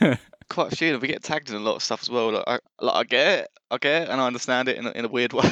Oh. 0.00 0.16
Quite 0.48 0.72
a 0.72 0.76
few. 0.76 0.98
We 0.98 1.08
get 1.08 1.22
tagged 1.22 1.48
in 1.48 1.56
a 1.56 1.60
lot 1.60 1.76
of 1.76 1.82
stuff 1.82 2.02
as 2.02 2.10
well. 2.10 2.32
Like 2.32 2.44
I, 2.46 2.58
like 2.80 2.94
I 2.94 3.04
get 3.04 3.38
it, 3.38 3.48
get 3.78 4.02
it, 4.02 4.08
and 4.08 4.20
I 4.20 4.26
understand 4.26 4.68
it 4.68 4.76
in 4.76 4.86
a, 4.86 4.90
in 4.92 5.04
a 5.04 5.08
weird 5.08 5.32
way. 5.32 5.50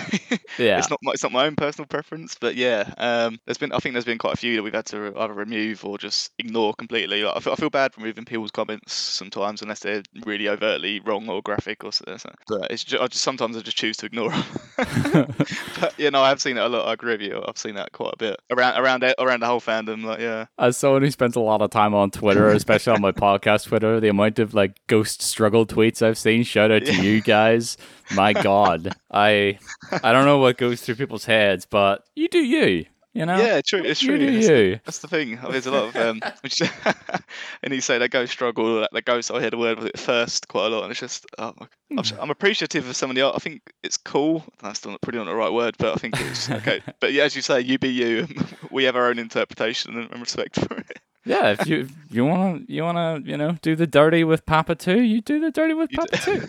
yeah. 0.58 0.78
It's 0.78 0.90
not 0.90 0.99
my, 1.02 1.12
it's 1.12 1.22
not 1.22 1.32
my 1.32 1.46
own 1.46 1.56
personal 1.56 1.87
preference, 1.87 2.37
but 2.40 2.55
yeah, 2.56 2.93
um, 2.99 3.38
there's 3.46 3.58
been 3.58 3.72
I 3.72 3.78
think 3.78 3.94
there's 3.94 4.05
been 4.05 4.19
quite 4.19 4.34
a 4.34 4.37
few 4.37 4.56
that 4.56 4.62
we've 4.62 4.75
had 4.75 4.87
to 4.87 5.12
either 5.19 5.32
remove 5.34 5.84
or 5.84 5.99
just 5.99 6.32
ignore 6.38 6.75
completely. 6.75 7.22
Like, 7.22 7.37
I, 7.37 7.40
feel, 7.40 7.52
I 7.52 7.56
feel 7.56 7.70
bad 7.70 7.93
removing 7.96 8.25
people's 8.25 8.50
comments 8.50 8.93
sometimes 8.93 9.62
unless 9.62 9.81
they're 9.81 10.02
really 10.25 10.49
overtly 10.49 11.00
wrong 11.00 11.28
or 11.28 11.43
graphic 11.43 11.84
or 11.84 11.93
so. 11.93 12.05
so- 12.17 12.31
But 12.49 12.70
it's 12.70 12.84
just, 12.84 13.02
I 13.02 13.06
just 13.06 13.22
sometimes 13.25 13.56
I 13.56 13.61
just 13.61 13.76
choose 13.76 13.96
to 13.99 14.06
ignore 14.06 14.31
them. 14.31 14.44
but 15.81 15.94
you 15.99 16.11
know, 16.11 16.23
I 16.23 16.28
have 16.28 16.40
seen 16.40 16.56
it 16.56 16.61
a 16.62 16.69
lot. 16.69 16.87
I 16.88 16.93
agree 16.94 17.12
with 17.12 17.23
you. 17.23 17.43
I've 17.46 17.58
seen 17.58 17.75
that 17.75 17.93
quite 17.93 18.14
a 18.14 18.16
bit 18.16 18.40
around 18.50 18.81
around 18.81 19.02
it, 19.05 19.14
around 19.19 19.40
the 19.40 19.46
whole 19.46 19.61
fandom. 19.61 20.05
Like 20.05 20.20
yeah, 20.20 20.46
As 20.58 20.76
someone 20.76 21.02
who 21.02 21.11
spends 21.11 21.37
a 21.37 21.40
lot 21.40 21.62
of 21.62 21.70
time 21.70 21.94
on 21.94 22.11
Twitter, 22.11 22.49
especially 22.49 22.94
on 22.94 23.00
my 23.02 23.12
podcast 23.12 23.66
Twitter, 23.69 24.00
the 24.00 24.08
amount 24.08 24.38
of 24.38 24.55
like 24.55 24.78
ghost 24.87 25.23
struggle 25.23 25.66
tweets 25.66 26.02
I've 26.02 26.19
seen, 26.19 26.43
shout 26.43 26.70
out 26.70 26.84
to 26.84 26.93
Yeah. 26.94 27.02
you 27.02 27.20
guys. 27.23 27.76
My 28.15 28.33
God, 28.33 28.95
I 29.11 29.59
I 30.03 30.12
don't 30.12 30.25
know 30.25 30.39
what 30.39 30.59
goes 30.59 30.81
through 30.81 30.97
people's 30.97 31.25
heads, 31.25 31.67
but 31.67 32.05
you 32.17 32.29
do 32.29 32.39
you, 32.39 32.87
you 33.12 33.27
know. 33.27 33.37
yeah, 33.39 33.61
true. 33.61 33.83
It's 33.85 34.03
you 34.03 34.09
true. 34.09 34.19
do 34.19 34.25
It's- 34.25 34.49
you. 34.49 34.81
That's 34.85 34.99
the 34.99 35.09
thing. 35.09 35.39
There's 35.51 35.67
a 35.67 35.71
lot 35.71 35.85
of 35.89 35.97
um, 35.97 36.21
which, 36.43 36.61
and 37.62 37.73
you 37.75 37.81
say 37.81 37.99
they 37.99 38.09
go 38.09 38.27
struggle. 38.27 38.87
That 38.93 39.05
ghost. 39.05 39.31
I 39.31 39.41
hear 39.41 39.51
the 39.51 39.59
word 39.59 39.79
with 39.79 39.89
it 39.89 39.99
first 39.99 40.49
quite 40.49 40.67
a 40.67 40.69
lot, 40.69 40.83
and 40.85 40.91
it's 40.91 41.01
just 41.01 41.27
oh, 41.39 41.55
my- 41.59 41.67
I'm, 41.99 42.05
I'm 42.21 42.31
appreciative 42.31 42.89
of 42.89 42.95
some 42.97 43.11
of 43.11 43.17
the 43.17 43.23
art. 43.23 43.35
I 43.35 43.39
think 43.39 43.62
it's 43.83 43.97
cool. 43.97 44.45
That's 44.62 44.79
still 44.79 44.93
not 44.93 45.01
pretty 45.01 45.19
not 45.19 45.25
the 45.27 45.35
right 45.35 45.53
word, 45.53 45.75
but 45.79 45.93
I 45.95 45.97
think 45.97 46.21
it's 46.21 46.49
okay. 46.51 46.81
But 47.01 47.12
yeah, 47.12 47.25
as 47.25 47.35
you 47.35 47.43
say, 47.43 47.61
you 47.61 47.79
be 47.79 47.89
you. 47.89 48.29
we 48.71 48.85
have 48.85 48.95
our 48.97 49.09
own 49.09 49.19
interpretation 49.19 49.97
and, 49.99 50.11
and 50.11 50.21
respect 50.21 50.61
for 50.61 50.77
it. 50.79 50.80
Yeah, 51.25 51.50
if 51.50 51.67
you 51.67 51.81
if 51.81 51.90
you 52.11 52.25
wanna 52.25 52.61
you 52.67 52.82
wanna 52.82 53.20
you 53.25 53.37
know 53.37 53.52
do 53.61 53.76
the 53.76 53.87
dirty 53.87 54.25
with 54.25 54.46
Papa 54.46 54.75
too, 54.75 55.00
you 55.00 55.20
do 55.20 55.38
the 55.40 55.50
dirty 55.50 55.75
with 55.75 55.93
You 55.93 55.99
Papa 55.99 56.17
too. 56.17 56.46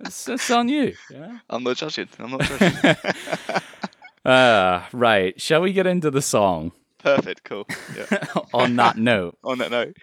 It's, 0.00 0.28
it's 0.28 0.50
on 0.50 0.68
you. 0.68 0.94
know? 1.10 1.38
I'm 1.50 1.62
not 1.64 1.76
judging. 1.76 2.08
I'm 2.18 2.30
not 2.32 2.42
judging. 2.42 2.96
Uh, 4.22 4.82
right. 4.92 5.40
Shall 5.40 5.62
we 5.62 5.72
get 5.72 5.86
into 5.86 6.10
the 6.10 6.20
song? 6.20 6.72
Perfect. 6.98 7.42
Cool. 7.44 7.66
Yeah. 7.96 8.22
on 8.54 8.76
that 8.76 8.98
note. 8.98 9.38
On 9.42 9.56
that 9.58 9.70
note, 9.70 9.96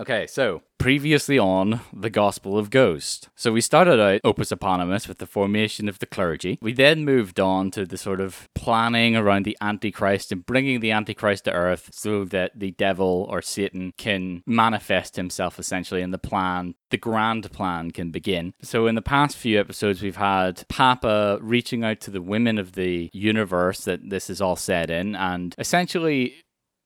Okay, 0.00 0.26
so 0.26 0.62
previously 0.78 1.38
on 1.38 1.82
the 1.92 2.08
Gospel 2.08 2.56
of 2.56 2.70
Ghost. 2.70 3.28
So 3.36 3.52
we 3.52 3.60
started 3.60 4.00
out 4.00 4.22
Opus 4.24 4.50
Eponymous 4.50 5.06
with 5.06 5.18
the 5.18 5.26
formation 5.26 5.90
of 5.90 5.98
the 5.98 6.06
clergy. 6.06 6.58
We 6.62 6.72
then 6.72 7.04
moved 7.04 7.38
on 7.38 7.70
to 7.72 7.84
the 7.84 7.98
sort 7.98 8.22
of 8.22 8.48
planning 8.54 9.14
around 9.14 9.44
the 9.44 9.58
Antichrist 9.60 10.32
and 10.32 10.46
bringing 10.46 10.80
the 10.80 10.90
Antichrist 10.90 11.44
to 11.44 11.52
Earth 11.52 11.90
so 11.92 12.24
that 12.24 12.58
the 12.58 12.70
devil 12.70 13.26
or 13.28 13.42
Satan 13.42 13.92
can 13.98 14.42
manifest 14.46 15.16
himself 15.16 15.58
essentially 15.58 16.00
in 16.00 16.12
the 16.12 16.18
plan. 16.18 16.76
The 16.90 16.96
grand 16.96 17.52
plan 17.52 17.90
can 17.90 18.10
begin. 18.10 18.54
So, 18.62 18.86
in 18.86 18.94
the 18.94 19.02
past 19.02 19.36
few 19.36 19.60
episodes, 19.60 20.00
we've 20.00 20.16
had 20.16 20.66
Papa 20.68 21.38
reaching 21.42 21.84
out 21.84 22.00
to 22.00 22.10
the 22.10 22.22
women 22.22 22.56
of 22.56 22.72
the 22.72 23.10
universe 23.12 23.84
that 23.84 24.08
this 24.08 24.30
is 24.30 24.40
all 24.40 24.56
set 24.56 24.88
in 24.88 25.14
and 25.14 25.54
essentially 25.58 26.36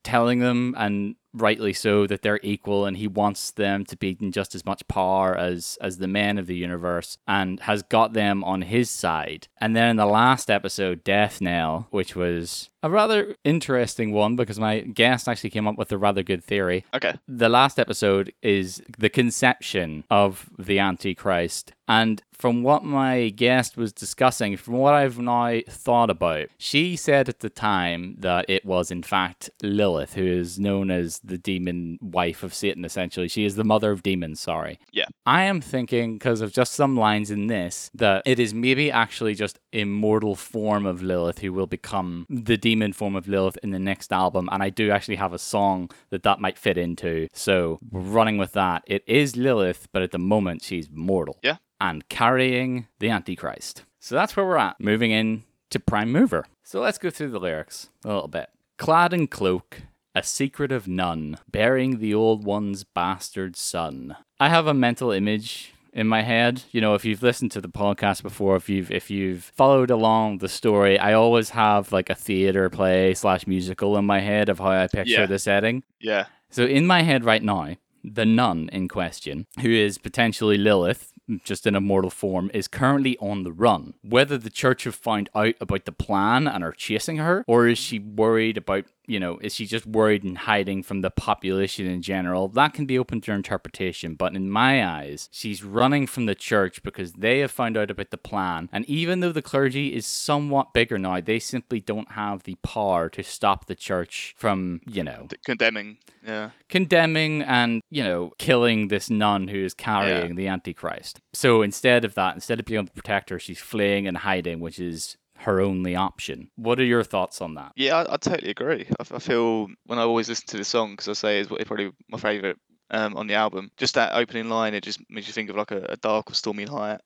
telling 0.02 0.40
them 0.40 0.75
and 0.76 1.14
rightly 1.34 1.72
so 1.72 2.06
that 2.06 2.22
they're 2.22 2.40
equal 2.42 2.86
and 2.86 2.96
he 2.96 3.08
wants 3.08 3.50
them 3.50 3.84
to 3.84 3.96
be 3.96 4.16
in 4.20 4.32
just 4.32 4.54
as 4.54 4.64
much 4.64 4.86
power 4.88 5.36
as 5.36 5.76
as 5.81 5.98
the 5.98 6.08
men 6.08 6.38
of 6.38 6.46
the 6.46 6.56
universe 6.56 7.19
and 7.26 7.60
has 7.60 7.82
got 7.82 8.12
them 8.12 8.44
on 8.44 8.62
his 8.62 8.88
side 8.88 9.48
and 9.58 9.75
then 9.75 9.90
in 9.90 9.96
the 9.96 10.06
last 10.06 10.50
episode 10.50 11.02
death 11.04 11.40
knell 11.40 11.88
which 11.90 12.14
was 12.14 12.70
a 12.82 12.90
rather 12.90 13.34
interesting 13.44 14.12
one 14.12 14.36
because 14.36 14.60
my 14.60 14.81
guest 14.81 15.28
actually 15.28 15.50
came 15.50 15.66
up 15.66 15.76
with 15.76 15.90
a 15.90 15.98
rather 15.98 16.22
good 16.22 16.44
theory 16.44 16.84
okay. 16.94 17.14
the 17.26 17.48
last 17.48 17.78
episode 17.78 18.32
is 18.42 18.82
the 18.98 19.08
conception 19.08 20.04
of 20.10 20.50
the 20.58 20.78
Antichrist. 20.78 21.72
And 21.86 22.22
from 22.32 22.62
what 22.62 22.84
my 22.84 23.28
guest 23.28 23.76
was 23.76 23.92
discussing, 23.92 24.56
from 24.56 24.75
what 24.75 24.94
I've 24.94 25.19
now 25.19 25.60
thought 25.69 26.10
about, 26.10 26.48
she 26.58 26.96
said 26.96 27.29
at 27.29 27.41
the 27.41 27.50
time 27.50 28.17
that 28.20 28.46
it 28.48 28.64
was, 28.64 28.91
in 28.91 29.03
fact, 29.03 29.50
Lilith, 29.62 30.14
who 30.14 30.26
is 30.26 30.58
known 30.58 30.91
as 30.91 31.20
the 31.20 31.38
demon 31.38 31.98
wife 32.00 32.43
of 32.43 32.55
Satan, 32.55 32.84
essentially. 32.84 33.29
She 33.29 33.44
is 33.44 33.56
the 33.56 33.64
mother 33.64 33.93
of 33.93 34.03
demons, 34.03 34.41
sorry. 34.41 34.79
Yeah. 34.93 35.06
I 35.26 35.44
am 35.44 35.60
thinking, 35.60 36.14
because 36.14 36.41
of 36.41 36.53
just 36.53 36.72
some 36.72 36.96
lines 36.96 37.31
in 37.31 37.46
this, 37.46 37.91
that 37.94 38.22
it 38.26 38.38
is 38.38 38.55
maybe 38.55 38.91
actually 38.91 39.34
just 39.34 39.58
immortal 39.72 40.34
form 40.34 40.86
of 40.86 41.03
Lilith 41.03 41.38
who 41.38 41.53
will 41.53 41.67
become 41.67 42.26
the 42.29 42.56
demon 42.56 42.93
form 42.93 43.14
of 43.14 43.29
Lilith 43.29 43.58
in 43.62 43.70
the 43.70 43.79
next 43.79 44.12
album. 44.12 44.48
And 44.50 44.62
I 44.62 44.70
do 44.70 44.91
actually 44.91 45.17
have 45.17 45.32
a 45.32 45.38
song 45.38 45.91
that 46.10 46.22
that 46.22 46.41
might 46.41 46.58
fit 46.58 46.79
into. 46.79 47.29
So 47.32 47.79
running 47.93 48.38
with 48.38 48.53
that. 48.53 48.84
It 48.86 49.05
is 49.06 49.36
Lilith, 49.36 49.88
but 49.93 50.03
at 50.03 50.12
the 50.12 50.19
moment 50.19 50.62
she's 50.62 50.88
mortal. 50.91 51.38
Yeah. 51.43 51.56
And 51.81 52.08
carrying 52.08 52.86
the 52.98 53.10
Antichrist. 53.10 53.84
So 54.00 54.14
that's 54.14 54.36
where 54.36 54.46
we're 54.46 54.56
at. 54.56 54.81
Moving 54.81 55.10
in 55.10 55.44
to 55.70 55.81
Prime 55.81 56.10
Mover. 56.12 56.46
So 56.62 56.81
let's 56.81 56.98
go 56.98 57.10
through 57.10 57.31
the 57.31 57.40
lyrics 57.40 57.88
a 58.04 58.08
little 58.08 58.28
bit. 58.28 58.48
Clad 58.78 59.12
in 59.12 59.26
cloak, 59.26 59.82
a 60.14 60.22
secret 60.22 60.72
of 60.72 60.86
none, 60.88 61.38
bearing 61.50 61.98
the 61.98 62.14
old 62.14 62.44
one's 62.44 62.84
bastard 62.84 63.56
son. 63.56 64.16
I 64.40 64.48
have 64.48 64.66
a 64.66 64.74
mental 64.74 65.10
image 65.10 65.72
in 65.93 66.06
my 66.06 66.22
head. 66.22 66.62
You 66.70 66.81
know, 66.81 66.94
if 66.94 67.04
you've 67.04 67.22
listened 67.22 67.50
to 67.52 67.60
the 67.60 67.69
podcast 67.69 68.22
before, 68.22 68.56
if 68.56 68.69
you've 68.69 68.90
if 68.90 69.10
you've 69.10 69.44
followed 69.44 69.90
along 69.90 70.38
the 70.38 70.48
story, 70.48 70.98
I 70.98 71.12
always 71.12 71.50
have 71.50 71.93
like 71.93 72.08
a 72.10 72.14
theater 72.14 72.70
play 72.70 73.14
slash 73.14 73.46
musical 73.46 73.96
in 73.96 74.04
my 74.04 74.20
head 74.20 74.48
of 74.48 74.58
how 74.58 74.70
I 74.70 74.86
picture 74.86 75.20
Yeah. 75.20 75.26
the 75.26 75.38
setting. 75.38 75.82
Yeah. 76.00 76.26
So 76.50 76.64
in 76.64 76.86
my 76.86 77.02
head 77.02 77.24
right 77.24 77.43
now, 77.43 77.76
the 78.02 78.26
nun 78.26 78.69
in 78.72 78.86
question, 78.88 79.46
who 79.60 79.70
is 79.70 79.98
potentially 79.98 80.58
Lilith, 80.58 81.10
just 81.44 81.66
in 81.66 81.74
a 81.74 81.81
mortal 81.81 82.10
form, 82.10 82.50
is 82.54 82.69
currently 82.69 83.16
on 83.19 83.43
the 83.43 83.52
run. 83.52 83.94
Whether 84.02 84.38
the 84.38 84.50
church 84.50 84.84
have 84.84 84.94
found 84.94 85.28
out 85.34 85.54
about 85.60 85.84
the 85.84 85.93
plan 85.93 86.46
and 86.46 86.62
are 86.62 86.72
chasing 86.72 87.16
her, 87.16 87.44
or 87.46 87.66
is 87.66 87.78
she 87.78 87.98
worried 87.98 88.56
about, 88.56 88.84
you 89.06 89.20
know, 89.20 89.39
is 89.41 89.55
she 89.55 89.67
just 89.67 89.87
worried 89.87 90.25
and 90.25 90.39
hiding 90.39 90.82
from 90.82 91.01
the 91.01 91.11
population 91.11 91.87
in 91.87 92.03
general? 92.03 92.49
That 92.49 92.75
can 92.75 92.87
be 92.87 92.99
open 92.99 93.20
to 93.23 93.32
interpretation, 93.32 94.15
but 94.15 94.34
in 94.34 94.51
my 94.51 94.84
eyes, 94.87 95.29
she's 95.32 95.63
running 95.63 96.06
from 96.06 96.27
the 96.27 96.34
church 96.34 96.82
because 96.82 97.13
they 97.13 97.41
have 97.41 97.51
found 97.51 97.77
out 97.77 97.91
about 97.91 98.11
the 98.11 98.19
plan. 98.19 98.69
And 98.73 98.84
even 98.87 99.20
though 99.20 99.32
the 99.32 99.43
clergy 99.43 99.94
is 99.94 100.06
somewhat 100.06 100.73
bigger 100.73 100.99
now, 100.99 101.20
they 101.20 101.39
simply 101.39 101.81
don't 101.81 102.13
have 102.13 102.44
the 102.44 102.56
power 102.63 103.08
to 103.11 103.23
stop 103.23 103.67
the 103.67 103.75
church 103.75 104.34
from, 104.39 104.81
you 104.87 105.05
know, 105.05 105.29
condemning. 105.44 105.99
Yeah. 106.27 106.51
condemning 106.70 107.43
and 107.43 107.82
you 107.91 108.03
know 108.03 108.32
killing 108.39 108.89
this 108.89 109.11
nun 109.11 109.49
who 109.49 109.58
is 109.58 109.75
carrying 109.75 110.37
the 110.37 110.49
antichrist 110.49 111.20
so 111.34 111.61
instead 111.61 112.03
of 112.03 112.15
that 112.15 112.34
instead 112.34 112.58
of 112.58 112.65
being 112.65 112.79
able 112.79 112.87
to 112.87 112.94
protect 112.94 113.29
her 113.29 113.39
she's 113.39 113.58
fleeing 113.58 114.06
and 114.06 114.17
hiding 114.17 114.58
which 114.58 114.79
is 114.79 115.19
her 115.44 115.60
only 115.60 115.94
option 115.94 116.51
what 116.56 116.79
are 116.81 116.84
your 116.84 117.05
thoughts 117.05 117.41
on 117.41 117.55
that 117.55 117.72
Yeah, 117.77 117.96
I, 117.96 118.15
I 118.15 118.17
totally 118.17 118.51
agree. 118.51 118.86
I 118.98 119.19
feel 119.19 119.69
when 119.86 119.98
I 119.98 120.03
always 120.03 120.29
listen 120.29 120.46
to 120.48 120.56
the 120.56 120.65
song, 120.65 120.93
because 120.93 121.08
I 121.08 121.13
say 121.13 121.41
it's 121.41 121.48
probably 121.48 121.91
my 122.08 122.19
favourite 122.19 122.56
um, 122.91 123.17
on 123.17 123.27
the 123.27 123.34
album, 123.34 123.70
just 123.77 123.94
that 123.94 124.15
opening 124.15 124.48
line, 124.48 124.74
it 124.74 124.84
just 124.84 125.01
makes 125.10 125.27
you 125.27 125.32
think 125.32 125.51
of 125.51 125.56
like 125.56 125.70
a, 125.70 125.84
a 125.89 125.96
dark 125.96 126.31
or 126.31 126.34
stormy 126.34 126.65
night. 126.65 127.01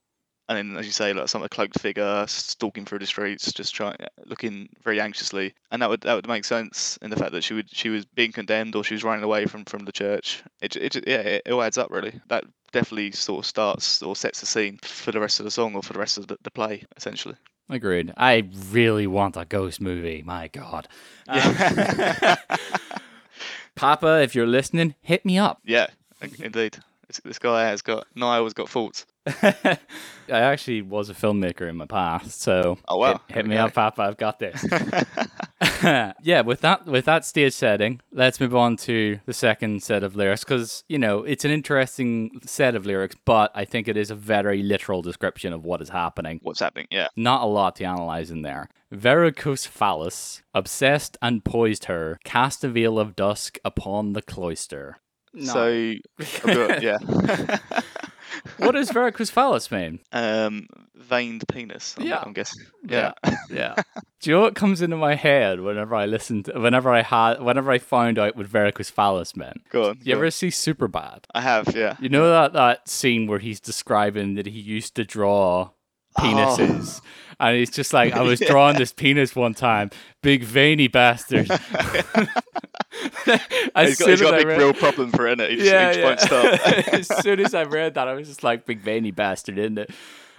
and 0.49 0.57
then 0.57 0.77
as 0.79 0.87
you 0.87 0.93
say, 0.93 1.13
like 1.13 1.29
some 1.29 1.47
cloaked 1.49 1.79
figure 1.81 2.25
stalking 2.27 2.85
through 2.85 2.99
the 3.01 3.07
streets, 3.07 3.53
just 3.53 3.75
trying, 3.75 3.97
looking 4.27 4.69
very 4.83 5.01
anxiously, 5.01 5.55
and 5.71 5.83
that 5.83 5.91
would 5.91 6.01
that 6.03 6.15
would 6.15 6.29
make 6.29 6.45
sense 6.45 6.99
in 7.03 7.11
the 7.11 7.17
fact 7.17 7.33
that 7.33 7.45
she 7.45 7.55
would 7.55 7.69
she 7.71 7.89
was 7.91 8.05
being 8.07 8.33
condemned 8.33 8.75
or 8.75 8.85
she 8.85 8.95
was 8.95 9.05
running 9.05 9.25
away 9.25 9.47
from 9.47 9.65
from 9.65 9.85
the 9.85 9.93
church. 9.93 10.43
It 10.61 10.77
it 10.77 10.97
yeah 11.07 11.21
it, 11.21 11.43
it 11.47 11.53
all 11.53 11.63
adds 11.63 11.79
up 11.79 11.91
really. 11.91 12.21
That 12.29 12.45
definitely 12.73 13.13
sort 13.13 13.41
of 13.41 13.47
starts 13.47 14.03
or 14.03 14.15
sets 14.17 14.41
the 14.41 14.47
scene 14.47 14.79
for 14.83 15.13
the 15.13 15.21
rest 15.21 15.41
of 15.41 15.45
the 15.45 15.51
song 15.51 15.75
or 15.75 15.83
for 15.83 15.93
the 15.95 15.99
rest 15.99 16.19
of 16.19 16.27
the, 16.27 16.37
the 16.43 16.51
play 16.51 16.85
essentially. 16.97 17.37
Agreed. 17.71 18.13
I 18.17 18.49
really 18.71 19.07
want 19.07 19.37
a 19.37 19.45
ghost 19.45 19.81
movie. 19.81 20.23
My 20.25 20.49
God. 20.49 20.89
Yeah. 21.27 22.37
Um, 22.49 22.59
Papa, 23.75 24.23
if 24.23 24.35
you're 24.35 24.47
listening, 24.47 24.95
hit 25.03 25.25
me 25.25 25.39
up. 25.39 25.61
Yeah, 25.65 25.87
indeed. 26.41 26.79
This, 27.25 27.39
guy 27.39 27.63
has 27.69 27.81
got 27.81 28.07
Niall's 28.15 28.53
got 28.55 28.69
faults. 28.69 29.07
I 29.43 29.79
actually 30.29 30.83
was 30.83 31.09
a 31.11 31.15
filmmaker 31.15 31.69
in 31.69 31.77
my 31.77 31.87
past, 31.87 32.41
so 32.43 32.79
Oh, 32.89 32.99
wow. 32.99 33.21
hit, 33.29 33.37
hit 33.37 33.47
me 33.47 33.57
up, 33.57 33.73
Papa. 33.75 34.03
I've 34.03 34.17
got 34.17 34.39
this. 34.39 34.65
yeah, 36.23 36.41
with 36.43 36.61
that 36.63 36.87
with 36.87 37.05
that 37.05 37.25
stage 37.25 37.53
setting, 37.53 38.01
let's 38.13 38.41
move 38.41 38.55
on 38.55 38.77
to 38.79 39.21
the 39.27 39.33
second 39.33 39.83
set 39.83 40.03
of 40.03 40.17
lyrics 40.17 40.45
because 40.45 40.85
you 40.89 40.99
know 40.99 41.25
it's 41.25 41.45
an 41.45 41.51
interesting 41.51 42.41
set 42.45 42.75
of 42.75 42.87
lyrics, 42.87 43.17
but 43.25 43.51
I 43.55 43.65
think 43.65 43.89
it 43.89 43.97
is 43.97 44.11
a 44.11 44.15
very 44.15 44.63
literal 44.63 45.03
description 45.03 45.53
of 45.53 45.65
what 45.65 45.81
is 45.81 45.91
happening. 45.91 46.41
What's 46.43 46.61
happening? 46.61 46.87
Yeah. 46.91 47.09
Not 47.17 47.43
a 47.43 47.47
lot 47.47 47.77
to 47.77 47.85
analyze 47.85 48.31
in 48.31 48.43
there. 48.43 48.69
Varicose 48.91 49.67
phallus, 49.67 50.43
obsessed 50.55 51.17
and 51.21 51.45
poised 51.45 51.85
her, 51.87 52.19
cast 52.25 52.65
a 52.65 52.69
veil 52.69 52.99
of 52.99 53.15
dusk 53.15 53.59
upon 53.65 54.15
the 54.15 54.23
cloister. 54.23 54.99
So, 55.43 55.95
I've 56.19 56.43
got- 56.45 56.83
yeah. 56.83 56.99
what 58.59 58.73
does 58.73 58.91
varicose 58.91 59.31
phallus 59.31 59.71
mean? 59.71 60.01
um, 60.13 60.67
veined 60.99 61.45
penis. 61.49 61.95
I'm, 61.99 62.07
Yeah. 62.07 62.23
I'm 62.25 62.33
guessing. 62.33 62.65
Yeah. 62.87 63.13
Yeah. 63.25 63.37
Yeah. 63.51 63.75
Do 64.21 64.31
you 64.31 64.37
know 64.37 64.43
what 64.43 64.55
comes 64.55 64.83
into 64.83 64.97
my 64.97 65.15
head 65.15 65.61
whenever 65.61 65.95
I 65.95 66.07
listen 66.07 66.43
to, 66.45 66.59
whenever 66.59 66.91
I 66.93 67.03
had, 67.03 67.41
whenever 67.41 67.71
I 67.71 67.79
found 67.79 68.19
out 68.19 68.37
what 68.37 68.47
varicose 68.47 68.91
phallus 68.91 69.37
meant? 69.37 69.63
Go 69.71 69.91
on. 69.91 69.99
You 70.01 70.15
go 70.15 70.19
ever 70.19 70.25
on. 70.27 70.31
see 70.33 70.49
Superbad? 70.49 71.25
I 71.35 71.41
have. 71.41 71.75
Yeah. 71.75 71.97
You 72.01 72.09
know 72.09 72.29
that, 72.31 72.53
that 72.55 72.89
scene 72.89 73.27
where 73.27 73.39
he's 73.39 73.61
describing 73.61 74.35
that 74.35 74.47
he 74.47 74.59
used 74.59 74.95
to 74.97 75.05
draw 75.05 75.71
penises. 76.19 77.01
Oh. 77.03 77.07
And 77.41 77.57
he's 77.57 77.71
just 77.71 77.93
like, 77.93 78.15
I 78.15 78.23
was 78.23 78.41
Yeah. 78.41 78.49
drawing 78.49 78.79
this 78.79 78.93
penis 78.93 79.37
one 79.37 79.55
time, 79.55 79.91
big 80.25 80.43
veiny 80.43 80.89
bastard. 80.89 81.49
as 81.53 81.59
he's 83.89 83.99
got, 83.99 84.09
he's 84.09 84.21
got 84.21 84.35
a 84.35 84.39
big 84.39 84.47
read, 84.49 84.59
real 84.59 84.73
problem 84.75 85.13
for 85.13 85.29
it. 85.29 85.39
He 85.39 85.55
just, 85.57 85.67
yeah, 85.71 85.93
he 85.93 86.01
just 86.17 86.31
yeah. 86.33 86.83
as 86.95 87.07
soon 87.23 87.39
as 87.39 87.55
I 87.55 87.63
read 87.63 87.95
that, 87.95 88.09
I 88.09 88.15
was 88.15 88.27
just 88.27 88.43
like, 88.43 88.67
big 88.67 88.81
veiny 88.81 89.13
bastard, 89.13 89.57
isn't 89.59 89.79
it? 89.79 89.91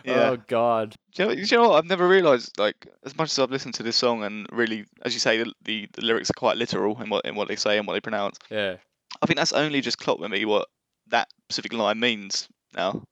Yeah. 0.03 0.29
Oh 0.29 0.37
God. 0.47 0.95
Do 1.15 1.23
you, 1.23 1.29
know, 1.29 1.35
do 1.35 1.41
you 1.41 1.57
know 1.57 1.69
what? 1.69 1.77
I've 1.77 1.89
never 1.89 2.07
realised, 2.07 2.57
like, 2.57 2.87
as 3.05 3.17
much 3.17 3.31
as 3.31 3.39
I've 3.39 3.51
listened 3.51 3.73
to 3.75 3.83
this 3.83 3.95
song 3.95 4.23
and 4.23 4.47
really, 4.51 4.85
as 5.03 5.13
you 5.13 5.19
say, 5.19 5.37
the, 5.43 5.53
the, 5.63 5.87
the 5.93 6.05
lyrics 6.05 6.29
are 6.29 6.33
quite 6.33 6.57
literal 6.57 7.01
in 7.01 7.09
what 7.09 7.25
in 7.25 7.35
what 7.35 7.47
they 7.47 7.55
say 7.55 7.77
and 7.77 7.87
what 7.87 7.93
they 7.93 8.01
pronounce. 8.01 8.37
Yeah. 8.49 8.75
I 9.21 9.25
think 9.25 9.37
that's 9.37 9.53
only 9.53 9.81
just 9.81 9.97
clocked 9.97 10.21
with 10.21 10.31
me 10.31 10.45
what 10.45 10.67
that 11.07 11.27
specific 11.49 11.73
line 11.73 11.99
means 11.99 12.47
now. 12.75 13.03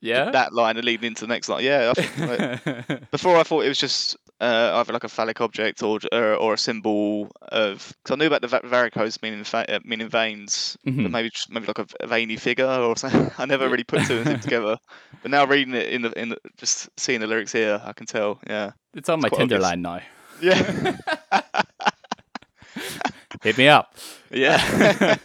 Yeah. 0.00 0.30
That 0.30 0.52
line 0.52 0.76
and 0.76 0.84
leading 0.84 1.08
into 1.08 1.22
the 1.22 1.28
next 1.28 1.48
line. 1.48 1.64
Yeah. 1.64 1.92
I 1.96 2.02
think, 2.02 2.64
like, 2.88 3.10
before 3.10 3.36
I 3.36 3.42
thought 3.42 3.64
it 3.64 3.68
was 3.68 3.78
just 3.78 4.16
uh, 4.40 4.72
either 4.74 4.92
like 4.92 5.04
a 5.04 5.08
phallic 5.08 5.40
object 5.40 5.82
or 5.82 5.98
or, 6.12 6.34
or 6.34 6.54
a 6.54 6.58
symbol 6.58 7.30
of. 7.42 7.92
Because 8.02 8.14
I 8.14 8.18
knew 8.18 8.26
about 8.26 8.42
the 8.42 8.48
va- 8.48 8.60
varicose 8.64 9.20
meaning 9.22 9.44
fa- 9.44 9.64
uh, 9.68 9.80
meaning 9.84 10.08
veins, 10.08 10.76
but 10.84 10.94
Mhm. 10.94 11.10
maybe 11.10 11.30
maybe 11.48 11.66
like 11.66 11.78
a, 11.78 11.86
a 12.00 12.06
veiny 12.06 12.36
figure 12.36 12.66
or 12.66 12.96
something. 12.96 13.30
I 13.38 13.46
never 13.46 13.68
really 13.68 13.84
put 13.84 14.06
two 14.06 14.18
and 14.18 14.26
two 14.26 14.38
together. 14.38 14.78
But 15.22 15.30
now 15.30 15.44
reading 15.46 15.74
it 15.74 15.88
in 15.88 16.02
the 16.02 16.12
in 16.20 16.28
the, 16.30 16.38
just 16.58 16.88
seeing 16.98 17.20
the 17.20 17.26
lyrics 17.26 17.52
here, 17.52 17.80
I 17.84 17.92
can 17.94 18.06
tell. 18.06 18.38
Yeah. 18.48 18.72
It's 18.94 19.08
on 19.08 19.20
my 19.20 19.28
quite 19.28 19.38
Tinder 19.40 19.56
obvious. 19.56 19.70
line 19.70 19.82
now. 19.82 20.00
Yeah. 20.40 20.96
Hit 23.42 23.58
me 23.58 23.68
up. 23.68 23.94
yeah. 24.30 25.16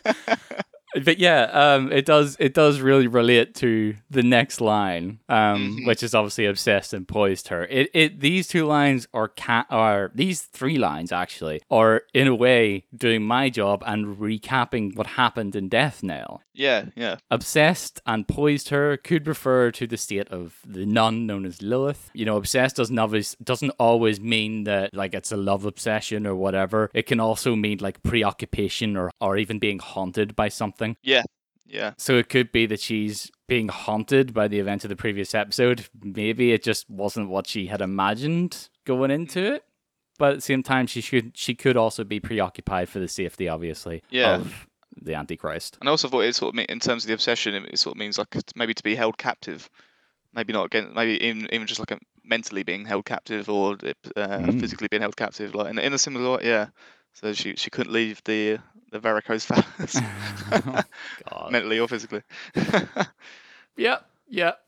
But 1.05 1.19
yeah, 1.19 1.43
um, 1.53 1.91
it 1.91 2.05
does 2.05 2.35
it 2.39 2.53
does 2.53 2.81
really 2.81 3.07
relate 3.07 3.55
to 3.55 3.95
the 4.09 4.23
next 4.23 4.59
line, 4.61 5.19
um, 5.29 5.77
Mhm. 5.79 5.87
which 5.87 6.03
is 6.03 6.13
obviously 6.13 6.45
obsessed 6.45 6.93
and 6.93 7.07
poised 7.07 7.47
her. 7.47 7.65
It 7.69 7.89
it 7.93 8.19
these 8.19 8.47
two 8.47 8.65
lines 8.65 9.07
are 9.13 9.27
ca- 9.29 9.67
are 9.69 10.11
these 10.15 10.41
three 10.43 10.77
lines 10.77 11.11
actually 11.11 11.61
are 11.71 12.03
in 12.13 12.27
a 12.27 12.35
way 12.35 12.83
doing 12.95 13.23
my 13.23 13.49
job 13.49 13.83
and 13.87 14.17
recapping 14.17 14.95
what 14.95 15.07
happened 15.07 15.55
in 15.55 15.69
Death 15.69 16.03
Knell. 16.03 16.41
yeah. 16.53 16.85
Yeah. 16.97 17.15
Obsessed 17.31 18.01
and 18.05 18.27
poised 18.27 18.69
her 18.69 18.97
could 18.97 19.25
refer 19.25 19.71
to 19.71 19.87
the 19.87 19.97
state 19.97 20.27
of 20.27 20.59
the 20.67 20.85
nun 20.85 21.25
known 21.25 21.45
as 21.45 21.61
Lilith. 21.61 22.11
You 22.13 22.25
know, 22.25 22.35
obsessed 22.35 22.75
doesn't 22.75 22.99
always 22.99 23.35
doesn't 23.41 23.71
always 23.79 24.19
mean 24.19 24.65
that 24.65 24.93
like 24.93 25.13
it's 25.13 25.31
a 25.31 25.37
love 25.37 25.63
obsession 25.65 26.27
or 26.27 26.35
whatever. 26.35 26.89
It 26.93 27.05
can 27.07 27.19
also 27.21 27.55
mean 27.55 27.77
like 27.79 28.03
preoccupation 28.03 28.97
or 28.97 29.09
or 29.21 29.37
even 29.37 29.57
being 29.59 29.79
haunted 29.79 30.35
by 30.35 30.49
something. 30.49 30.80
Yeah. 31.03 31.23
Yeah. 31.65 31.93
So 31.97 32.17
it 32.17 32.27
could 32.29 32.51
be 32.51 32.65
that 32.65 32.79
she's 32.81 33.31
being 33.47 33.69
haunted 33.69 34.33
by 34.33 34.47
the 34.49 34.59
events 34.59 34.83
of 34.83 34.89
the 34.89 34.95
previous 34.95 35.33
episode. 35.33 35.87
Maybe 36.03 36.51
it 36.51 36.63
just 36.63 36.89
wasn't 36.89 37.29
what 37.29 37.47
she 37.47 37.67
had 37.67 37.81
imagined 37.81 38.69
going 38.85 39.09
into 39.11 39.53
it. 39.55 39.63
But 40.17 40.31
at 40.31 40.35
the 40.35 40.41
same 40.41 40.63
time, 40.63 40.85
she 40.87 41.01
should 41.01 41.31
she 41.37 41.55
could 41.55 41.77
also 41.77 42.03
be 42.03 42.19
preoccupied 42.19 42.89
for 42.89 42.99
the 42.99 43.07
safety, 43.07 43.47
obviously, 43.47 44.03
Yeah. 44.09 44.35
of 44.35 44.67
the 45.01 45.15
Antichrist. 45.15 45.77
And 45.79 45.87
I 45.87 45.91
also 45.91 46.09
thought 46.09 46.21
it 46.25 46.35
sort 46.35 46.53
of 46.55 46.65
in 46.67 46.79
terms 46.79 47.03
of 47.05 47.07
the 47.07 47.13
obsession, 47.13 47.55
it, 47.55 47.63
it 47.73 47.79
sort 47.79 47.95
of 47.95 47.99
means 47.99 48.17
like 48.17 48.35
maybe 48.55 48.73
to 48.73 48.83
be 48.83 48.95
held 48.95 49.17
captive. 49.17 49.69
Maybe 50.33 50.53
not 50.53 50.65
again. 50.65 50.91
Maybe 50.93 51.23
even 51.25 51.47
even 51.53 51.65
just 51.67 51.79
like 51.79 51.91
a 51.91 51.99
mentally 52.23 52.63
being 52.63 52.85
held 52.85 53.05
captive 53.05 53.49
or 53.49 53.73
uh, 53.73 53.95
Mm. 54.17 54.59
physically 54.59 54.87
being 54.89 55.01
held 55.01 55.15
captive, 55.17 55.55
like 55.55 55.69
in, 55.71 55.79
in 55.79 55.93
a 55.93 55.97
similar 55.97 56.37
way. 56.37 56.43
Yeah. 56.47 56.67
So 57.13 57.33
she 57.33 57.55
she 57.55 57.69
couldn't 57.69 57.91
leave 57.93 58.21
the 58.25 58.59
the 58.91 58.99
varicose 58.99 59.47
oh, 59.51 60.81
God. 61.29 61.51
mentally 61.51 61.79
or 61.79 61.87
physically. 61.87 62.21
Yep. 63.77 64.05
Yep. 64.29 64.67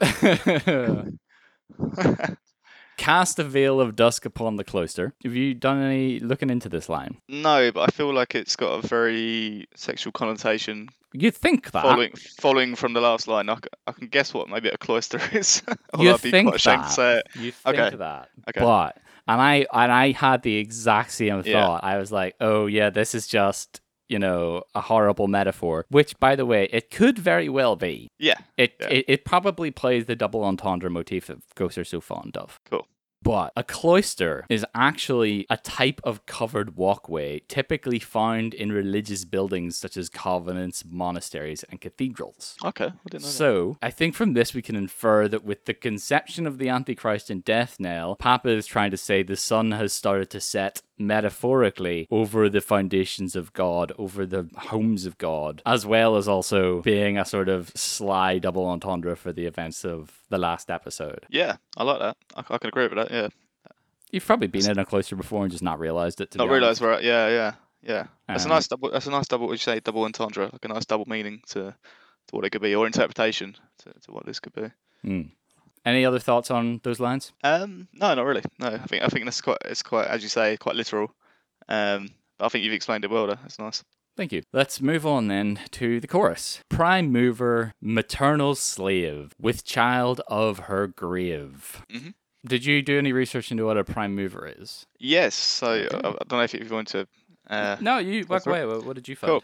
Cast 2.97 3.39
a 3.39 3.43
veil 3.43 3.81
of 3.81 3.95
dusk 3.95 4.25
upon 4.25 4.55
the 4.55 4.63
cloister. 4.63 5.13
Have 5.23 5.35
you 5.35 5.53
done 5.53 5.81
any 5.81 6.19
looking 6.19 6.49
into 6.49 6.69
this 6.69 6.87
line? 6.89 7.17
no, 7.27 7.71
but 7.71 7.81
I 7.81 7.87
feel 7.87 8.13
like 8.13 8.33
it's 8.35 8.55
got 8.55 8.83
a 8.83 8.87
very 8.87 9.67
sexual 9.75 10.13
connotation. 10.13 10.89
You'd 11.11 11.35
think 11.35 11.71
that. 11.71 11.83
Following 11.83 12.13
following 12.39 12.75
from 12.75 12.93
the 12.93 13.01
last 13.01 13.27
line, 13.27 13.49
I, 13.49 13.55
c- 13.55 13.61
I 13.87 13.91
can 13.91 14.07
guess 14.07 14.33
what 14.33 14.47
maybe 14.49 14.69
a 14.69 14.77
cloister 14.77 15.19
is. 15.33 15.61
You 15.99 16.13
I'd 16.13 16.21
be 16.21 16.31
think 16.31 16.49
quite 16.49 16.63
that. 16.63 16.87
to 16.87 16.89
say 16.93 17.17
it. 17.17 17.27
You 17.35 17.51
think 17.51 17.77
Okay. 17.77 17.95
that. 17.97 18.29
Okay. 18.49 18.59
But 18.61 18.97
and 19.27 19.41
I 19.41 19.65
and 19.73 19.91
I 19.91 20.11
had 20.11 20.43
the 20.43 20.55
exact 20.55 21.11
same 21.11 21.41
Yeah. 21.45 21.61
thought. 21.61 21.83
I 21.83 21.97
was 21.97 22.11
like, 22.11 22.35
oh 22.39 22.67
yeah, 22.67 22.89
this 22.89 23.13
is 23.15 23.27
just 23.27 23.81
you 24.13 24.19
know 24.19 24.63
a 24.75 24.81
horrible 24.91 25.27
metaphor. 25.27 25.85
Which, 25.89 26.11
by 26.19 26.33
the 26.39 26.45
way, 26.45 26.63
it 26.71 26.85
could 26.97 27.17
very 27.31 27.49
well 27.59 27.75
be. 27.75 27.95
Yeah. 28.29 28.39
It 28.63 28.71
Yeah. 28.79 28.87
it, 28.97 29.05
it 29.13 29.21
probably 29.33 29.71
plays 29.81 30.05
the 30.05 30.15
double 30.23 30.43
entendre 30.51 30.89
motif 30.97 31.23
that 31.27 31.39
ghosts 31.55 31.77
are 31.81 31.89
so 31.95 31.99
fond 32.11 32.37
of. 32.37 32.59
Cool. 32.69 32.85
But 33.33 33.53
a 33.55 33.63
cloister 33.63 34.45
is 34.49 34.65
actually 34.75 35.45
a 35.49 35.55
type 35.55 36.01
of 36.03 36.25
covered 36.25 36.75
walkway 36.75 37.39
typically 37.47 37.97
found 37.99 38.53
in 38.53 38.69
religious 38.83 39.23
buildings 39.23 39.77
such 39.77 39.95
as 39.95 40.09
convents, 40.09 40.83
monasteries, 40.85 41.63
and 41.69 41.79
cathedrals. 41.79 42.55
Okay. 42.71 42.87
I 42.87 43.07
didn't 43.09 43.21
know 43.23 43.27
that. 43.29 43.33
So, 43.43 43.77
I 43.81 43.91
think 43.91 44.13
from 44.15 44.33
this 44.33 44.53
we 44.53 44.61
can 44.61 44.75
infer 44.75 45.29
that 45.29 45.45
with 45.45 45.61
the 45.69 45.73
conception 45.73 46.45
of 46.45 46.57
the 46.57 46.67
Antichrist 46.67 47.29
and 47.29 47.45
Death 47.45 47.77
Knell, 47.79 48.17
Papa 48.17 48.49
is 48.49 48.67
trying 48.67 48.91
to 48.91 48.97
say 48.97 49.23
the 49.23 49.37
sun 49.37 49.71
has 49.71 49.93
started 49.93 50.29
to 50.31 50.41
set 50.41 50.81
metaphorically 50.97 52.07
over 52.11 52.49
the 52.49 52.61
foundations 52.61 53.35
of 53.35 53.53
God, 53.53 53.91
over 53.97 54.25
the 54.25 54.49
homes 54.57 55.05
of 55.05 55.17
God, 55.17 55.61
as 55.65 55.85
well 55.85 56.15
as 56.15 56.27
also 56.27 56.81
being 56.81 57.17
a 57.17 57.25
sort 57.25 57.49
of 57.49 57.71
sly 57.75 58.39
double 58.39 58.65
entendre 58.65 59.15
for 59.15 59.31
the 59.33 59.45
events 59.45 59.83
of 59.85 60.19
the 60.29 60.37
last 60.37 60.69
episode. 60.69 61.25
Yeah, 61.29 61.57
I 61.77 61.83
like 61.83 61.99
that. 61.99 62.17
I, 62.35 62.39
I 62.53 62.57
can 62.57 62.67
agree 62.69 62.87
with 62.87 62.95
that. 62.95 63.11
Yeah. 63.11 63.27
You've 64.11 64.25
probably 64.25 64.47
been 64.47 64.69
in 64.69 64.77
a 64.77 64.85
cloister 64.85 65.15
before 65.15 65.41
and 65.43 65.51
just 65.51 65.63
not 65.63 65.79
realized 65.79 66.21
it. 66.21 66.31
To 66.31 66.37
Not 66.37 66.49
honest. 66.49 66.81
where. 66.81 67.01
Yeah, 67.01 67.27
yeah, 67.29 67.53
yeah. 67.81 68.05
That's 68.27 68.45
Um, 68.45 68.51
a 68.51 68.53
nice 68.53 68.67
double. 68.67 68.91
That's 68.91 69.07
a 69.07 69.11
nice 69.11 69.27
double. 69.27 69.47
What 69.47 69.53
you 69.53 69.57
say? 69.57 69.79
Double 69.79 70.03
entendre, 70.03 70.49
like 70.51 70.63
a 70.63 70.67
nice 70.67 70.85
double 70.85 71.05
meaning 71.07 71.41
to, 71.47 71.61
to 72.27 72.35
what 72.35 72.45
it 72.45 72.51
could 72.51 72.61
be, 72.61 72.75
or 72.75 72.85
interpretation 72.85 73.55
to, 73.79 73.85
to 74.01 74.11
what 74.11 74.25
this 74.27 74.39
could 74.39 74.53
be. 74.53 74.69
Mm. 75.03 75.31
Any 75.85 76.05
other 76.05 76.19
thoughts 76.19 76.49
on 76.49 76.79
those 76.83 76.99
lines? 76.99 77.33
Um, 77.43 77.87
no, 77.93 78.13
not 78.13 78.25
really. 78.25 78.43
No, 78.59 78.67
I 78.67 78.77
think 78.77 79.03
I 79.03 79.07
think 79.07 79.25
that's 79.25 79.41
quite. 79.41 79.57
It's 79.65 79.83
quite, 79.83 80.07
as 80.07 80.23
you 80.23 80.29
say, 80.29 80.55
quite 80.57 80.75
literal. 80.75 81.13
Um, 81.67 82.09
but 82.37 82.45
I 82.45 82.49
think 82.49 82.63
you've 82.63 82.73
explained 82.73 83.03
it 83.03 83.11
well. 83.11 83.27
That's 83.27 83.59
nice. 83.59 83.83
Thank 84.15 84.31
you. 84.31 84.43
Let's 84.53 84.79
move 84.79 85.05
on 85.07 85.27
then 85.27 85.59
to 85.71 85.99
the 85.99 86.07
chorus. 86.07 86.61
Prime 86.69 87.11
mover, 87.11 87.73
maternal 87.81 88.53
slave, 88.55 89.33
with 89.39 89.65
child 89.65 90.21
of 90.27 90.59
her 90.59 90.87
grave. 90.87 91.81
Mhm. 91.91 92.13
Did 92.45 92.65
you 92.65 92.81
do 92.81 92.97
any 92.99 93.11
research 93.11 93.51
into 93.51 93.65
what 93.65 93.77
a 93.77 93.83
prime 93.83 94.13
mover 94.15 94.45
is? 94.57 94.85
Yes. 94.99 95.33
So 95.33 95.71
Okay. 95.71 95.95
I, 96.03 96.09
I 96.09 96.11
don't 96.27 96.31
know 96.33 96.41
if 96.41 96.53
you 96.53 96.65
want 96.69 96.89
to. 96.89 97.07
Uh, 97.49 97.77
no, 97.81 97.97
you 97.97 98.19
walk 98.21 98.27
that's 98.29 98.47
right. 98.47 98.63
away. 98.63 98.75
What, 98.75 98.85
what 98.85 98.95
did 98.95 99.07
you 99.07 99.15
find? 99.15 99.31
Cool. 99.31 99.43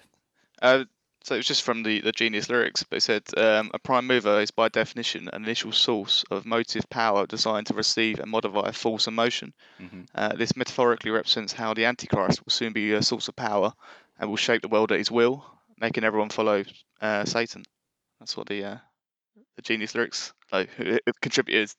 Uh, 0.61 0.83
So 1.23 1.35
it 1.35 1.39
was 1.39 1.47
just 1.47 1.63
from 1.63 1.83
the, 1.83 2.01
the 2.01 2.11
genius 2.11 2.49
lyrics, 2.49 2.83
but 2.83 2.97
it 2.97 3.01
said 3.01 3.23
um, 3.37 3.71
a 3.73 3.79
prime 3.79 4.07
mover 4.07 4.39
is 4.39 4.51
by 4.51 4.69
definition 4.69 5.29
an 5.33 5.43
initial 5.43 5.71
source 5.71 6.23
of 6.31 6.45
motive 6.45 6.89
power 6.89 7.27
designed 7.27 7.67
to 7.67 7.73
receive 7.73 8.19
and 8.19 8.31
modify 8.31 8.71
force 8.71 9.07
and 9.07 9.15
motion. 9.15 9.53
Mhm. 9.79 10.07
Uh, 10.15 10.35
this 10.35 10.55
metaphorically 10.55 11.11
represents 11.11 11.53
how 11.53 11.73
the 11.73 11.85
Antichrist 11.85 12.43
will 12.45 12.51
soon 12.51 12.73
be 12.73 12.93
a 12.93 13.01
source 13.03 13.27
of 13.27 13.35
power 13.35 13.73
and 14.17 14.29
will 14.29 14.37
shape 14.37 14.61
the 14.61 14.69
world 14.69 14.91
at 14.91 14.97
his 14.97 15.11
will, 15.11 15.45
making 15.77 16.03
everyone 16.03 16.29
follow 16.29 16.63
uh, 17.01 17.25
Satan. 17.25 17.63
That's 18.19 18.35
what 18.37 18.47
the 18.47 18.63
uh, 18.63 18.77
the 19.59 19.63
genius 19.63 19.93
lyrics 19.93 20.31
like 20.53 20.69
it, 20.79 21.03
it 21.05 21.21
contributed. 21.21 21.73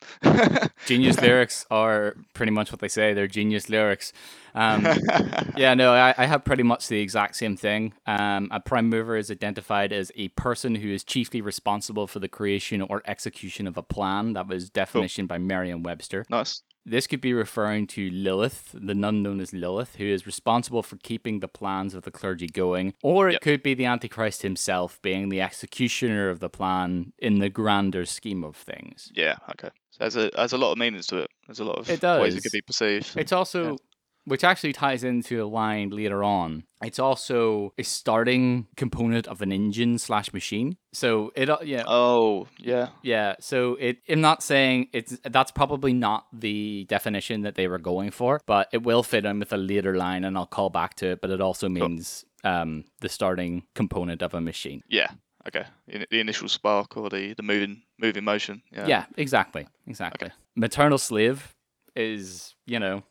Genius 0.86 1.20
lyrics 1.22 1.64
are 1.70 2.14
pretty 2.34 2.52
much 2.52 2.70
what 2.70 2.80
they 2.80 2.88
say. 2.88 3.14
They're 3.14 3.26
genius 3.26 3.70
lyrics. 3.70 4.12
Um, 4.54 4.86
yeah, 5.56 5.72
no, 5.74 5.94
I, 5.94 6.14
I 6.16 6.26
have 6.26 6.44
pretty 6.44 6.62
much 6.62 6.88
the 6.88 7.00
exact 7.00 7.36
same 7.36 7.56
thing. 7.56 7.94
Um, 8.06 8.48
a 8.50 8.60
prime 8.60 8.88
mover 8.90 9.16
is 9.16 9.30
identified 9.30 9.92
as 9.92 10.12
a 10.14 10.28
person 10.28 10.74
who 10.74 10.92
is 10.92 11.02
chiefly 11.02 11.40
responsible 11.40 12.06
for 12.06 12.18
the 12.18 12.28
creation 12.28 12.82
or 12.82 13.02
execution 13.06 13.66
of 13.66 13.78
a 13.78 13.82
plan. 13.82 14.34
That 14.34 14.46
was 14.46 14.68
definition 14.68 15.26
by 15.26 15.38
Merriam-Webster. 15.38 16.26
nice. 16.28 16.62
This 16.86 17.06
could 17.06 17.20
be 17.20 17.32
referring 17.34 17.86
to 17.88 18.10
Lilith, 18.10 18.70
the 18.72 18.94
nun 18.94 19.22
known 19.22 19.40
as 19.40 19.52
Lilith, 19.52 19.96
who 19.96 20.04
is 20.06 20.26
responsible 20.26 20.82
for 20.82 20.96
keeping 20.96 21.40
the 21.40 21.48
plans 21.48 21.94
of 21.94 22.02
the 22.04 22.10
clergy 22.10 22.46
going, 22.46 22.94
or 23.02 23.28
it 23.28 23.32
Yep. 23.34 23.40
could 23.42 23.62
be 23.62 23.74
the 23.74 23.84
Antichrist 23.84 24.42
himself 24.42 25.00
being 25.02 25.28
the 25.28 25.40
executioner 25.42 26.30
of 26.30 26.40
the 26.40 26.48
plan 26.48 27.12
in 27.18 27.38
the 27.38 27.50
grander 27.50 28.04
scheme 28.06 28.42
of 28.42 28.56
things. 28.56 29.12
Yeah. 29.14 29.36
Okay. 29.50 29.68
So 29.90 29.98
there's 30.00 30.16
a 30.16 30.30
there's 30.34 30.52
a 30.54 30.58
lot 30.58 30.72
of 30.72 30.78
meanings 30.78 31.06
to 31.08 31.18
it. 31.18 31.30
There's 31.46 31.60
a 31.60 31.64
lot 31.64 31.78
of 31.78 31.88
It 31.90 32.02
ways 32.02 32.34
it 32.34 32.36
does. 32.36 32.42
could 32.42 32.52
be 32.52 32.62
perceived. 32.62 33.12
It's 33.16 33.32
also, 33.32 33.76
which 34.24 34.44
actually 34.44 34.72
ties 34.72 35.04
into 35.04 35.42
a 35.42 35.46
line 35.46 35.90
later 35.90 36.22
on. 36.22 36.64
It's 36.82 36.98
also 36.98 37.72
a 37.78 37.82
starting 37.82 38.66
component 38.76 39.26
of 39.26 39.42
an 39.42 39.52
engine 39.52 39.98
slash 39.98 40.32
machine. 40.32 40.76
So 40.92 41.30
it, 41.34 41.50
uh, 41.50 41.58
yeah, 41.62 41.84
Oh 41.86 42.46
yeah. 42.58 42.88
yeah. 43.02 43.36
So 43.40 43.76
it, 43.76 43.98
I'm 44.08 44.20
not 44.20 44.42
saying 44.42 44.88
it's 44.92 45.18
that's 45.24 45.50
probably 45.50 45.92
not 45.92 46.26
the 46.32 46.86
definition 46.88 47.42
that 47.42 47.54
they 47.54 47.68
were 47.68 47.78
going 47.78 48.10
for, 48.10 48.40
but 48.46 48.68
it 48.72 48.82
will 48.82 49.02
fit 49.02 49.24
in 49.24 49.38
with 49.38 49.52
a 49.52 49.56
later 49.56 49.96
line, 49.96 50.24
and 50.24 50.36
I'll 50.36 50.46
call 50.46 50.70
back 50.70 50.94
to 50.96 51.12
it. 51.12 51.20
But 51.20 51.30
it 51.30 51.40
also 51.40 51.68
means 51.68 52.24
um, 52.44 52.84
the 53.00 53.08
starting 53.08 53.64
component 53.74 54.22
of 54.22 54.34
a 54.34 54.40
machine. 54.40 54.82
Yeah. 54.88 55.08
Okay. 55.48 55.64
In, 55.88 56.04
the 56.10 56.20
initial 56.20 56.48
spark 56.48 56.96
or 56.96 57.08
the 57.10 57.34
the 57.34 57.42
moving 57.42 57.82
moving 57.98 58.24
motion. 58.24 58.62
Yeah. 58.72 58.86
Yeah, 58.86 59.04
exactly, 59.16 59.66
exactly. 59.86 60.30
Maternal 60.56 60.98
slave 60.98 61.54
is, 61.96 62.54
you 62.66 62.78
know, 62.78 63.02